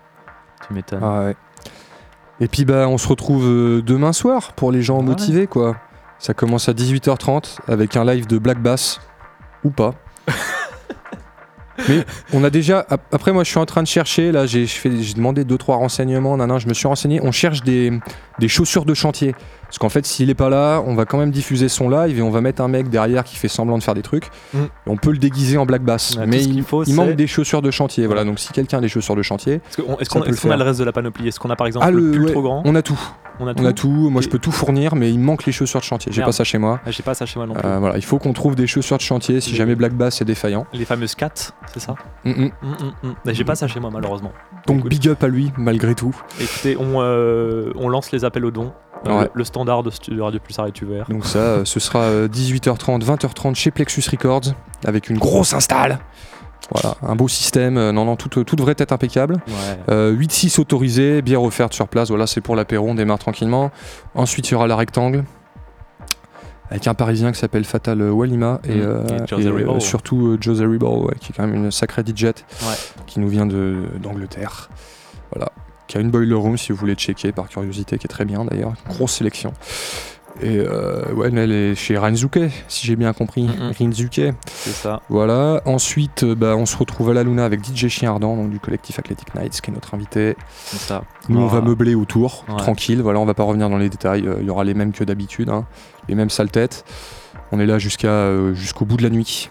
[0.72, 0.99] tu m'étonnes.
[1.03, 1.35] Ah ouais.
[2.39, 5.77] Et puis bah on se retrouve euh, demain soir pour les gens motivés quoi.
[6.18, 8.99] Ça commence à 18h30 avec un live de Black Bass
[9.64, 9.93] ou pas.
[11.89, 12.85] Mais on a déjà.
[12.89, 14.31] ap- Après, moi, je suis en train de chercher.
[14.31, 14.68] Là, j'ai
[15.15, 16.38] demandé deux trois renseignements.
[16.38, 17.19] nan, nan, je me suis renseigné.
[17.23, 17.91] On cherche des,
[18.38, 19.34] des chaussures de chantier.
[19.72, 22.22] Parce qu'en fait, s'il est pas là, on va quand même diffuser son live et
[22.22, 24.26] on va mettre un mec derrière qui fait semblant de faire des trucs.
[24.53, 24.57] Mm.
[24.64, 26.18] Et on peut le déguiser en black bass.
[26.18, 28.06] Ouais, Mais il, faut, il manque des chaussures de chantier.
[28.06, 28.26] Voilà.
[28.26, 30.64] Donc, si quelqu'un a des chaussures de chantier, Est-ce qu'on le est-ce qu'on a le
[30.64, 31.30] reste de la panoplie?
[31.30, 32.64] Est-ce qu'on a par exemple Ah, le, le- pull ouais, trop grand?
[32.65, 32.99] On a tout.
[33.39, 34.10] On a On a tout?
[34.10, 36.11] Moi, je peux tout fournir, mais il manque les chaussures de chantier.
[36.11, 36.81] J'ai pas ça chez moi.
[36.85, 37.65] Ah, J'ai pas ça chez moi non plus.
[37.65, 40.26] Euh, voilà, il faut qu'on trouve des chaussures de chantier si jamais Black Bass est
[40.26, 40.68] défaillant.
[40.73, 41.95] Les fameuses 4, c'est ça?
[42.26, 42.52] Mm, mm.
[43.03, 44.34] Mm, J'ai pas ça chez moi malheureusement.
[44.68, 46.14] Donc big up à lui malgré tout.
[46.41, 48.73] Écoutez, on, euh, on lance les appels aux dons.
[49.07, 49.30] Euh, Ouais.
[49.34, 49.91] le standard de,
[50.22, 51.06] Radio Pulsar et UVR.
[51.10, 54.53] Donc ça, euh, ce sera euh, 18h30, 20h30 chez Plexus Records
[54.86, 55.98] avec une grosse install.
[56.72, 57.78] Voilà, un beau système.
[57.78, 59.36] Euh, non, non, tout, tout devrait être impeccable.
[59.48, 59.53] Ouais.
[59.90, 62.10] Euh, 8-6 autorisés, bière offerte sur place.
[62.10, 63.72] Voilà, c'est pour l'apéro, on démarre tranquillement.
[64.15, 65.23] Ensuite, il y aura la rectangle.
[66.69, 68.82] Avec un parisien qui s'appelle Fatal Walima et, Mm.
[68.82, 69.03] euh,
[69.38, 72.32] Et et, euh, surtout euh, Zerribo, ouais, qui est quand même une sacrée DJ Ouais.
[73.07, 74.69] qui nous vient d'Angleterre.
[75.34, 75.52] Voilà,
[75.91, 78.45] qui a une boiler room si vous voulez checker par curiosité, qui est très bien
[78.45, 79.51] d'ailleurs, grosse sélection.
[80.41, 82.39] Et euh, ouais, elle est chez Renzuke,
[82.69, 83.49] si j'ai bien compris.
[83.77, 84.22] Renzuke.
[84.47, 85.01] C'est ça.
[85.09, 85.61] Voilà.
[85.65, 88.59] Ensuite, euh, bah, on se retrouve à la Luna avec DJ Chien Ardent, donc du
[88.61, 90.38] collectif Athletic Nights, qui est notre invité.
[90.63, 91.03] C'est ça.
[91.27, 92.55] Nous, on va meubler autour, Ouais.
[92.55, 93.01] tranquille.
[93.01, 94.26] Voilà, on va pas revenir dans les détails.
[94.26, 95.65] euh, Il y aura les mêmes que d'habitude, hein,
[96.07, 96.85] les mêmes sales têtes.
[97.51, 99.49] On est là jusqu'à euh, jusqu'au bout de la nuit.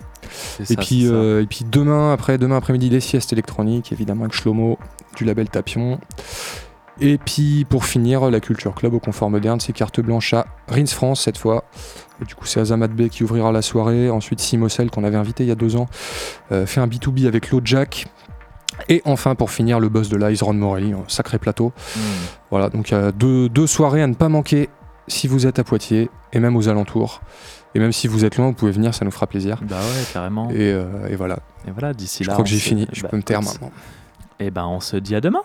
[0.60, 4.34] Et ça, puis, euh, et puis demain, après demain après-midi, des siestes électroniques, évidemment avec
[4.34, 4.78] Shlomo
[5.16, 5.98] du label Tapion.
[7.00, 10.86] Et puis pour finir, la Culture Club au confort moderne, c'est carte blanche à Rins
[10.86, 11.64] France cette fois.
[12.20, 14.10] Et du coup, c'est Azamat B qui ouvrira la soirée.
[14.10, 15.86] Ensuite, Simocel qu'on avait invité il y a deux ans,
[16.52, 18.06] euh, fait un B2B avec Claude Jack.
[18.88, 21.72] Et enfin, pour finir, le boss de l'Ice, Ron Morelli, un sacré plateau.
[21.96, 22.00] Hmm.
[22.50, 24.68] Voilà, donc il y a deux, deux soirées à ne pas manquer
[25.06, 27.20] si vous êtes à Poitiers et même aux alentours.
[27.74, 29.60] Et même si vous êtes loin, vous pouvez venir, ça nous fera plaisir.
[29.62, 30.50] Bah ouais, carrément.
[30.50, 31.38] Et, euh, et voilà.
[31.66, 32.34] Et voilà, d'ici Je là.
[32.34, 33.70] crois que j'ai fini, je bah, peux me taire maintenant.
[34.40, 35.42] Et ben, on se dit à demain.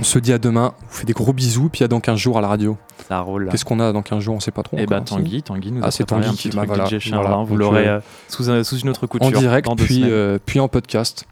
[0.00, 2.18] On se dit à demain, on vous fait des gros bisous, puis à dans 15
[2.18, 2.76] jours à la radio.
[3.08, 3.48] Ça roule.
[3.50, 4.34] Qu'est-ce qu'on a dans 15 jours?
[4.34, 4.78] On sait pas trop.
[4.78, 5.14] Et bah, encore, si.
[5.14, 7.36] Tanguy, Tanguy nous a Ah, préparé Tanguy un petit qui- bah, truc voilà, DJ voilà.
[7.44, 9.26] Vous l'aurez euh, euh, sous, un- sous une autre couture.
[9.28, 11.26] en direct, puis, euh, puis en podcast.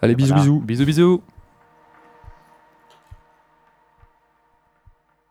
[0.00, 0.42] Allez, bisous, Voilà.
[0.42, 0.60] bisous.
[0.60, 1.22] Bisous, bisous.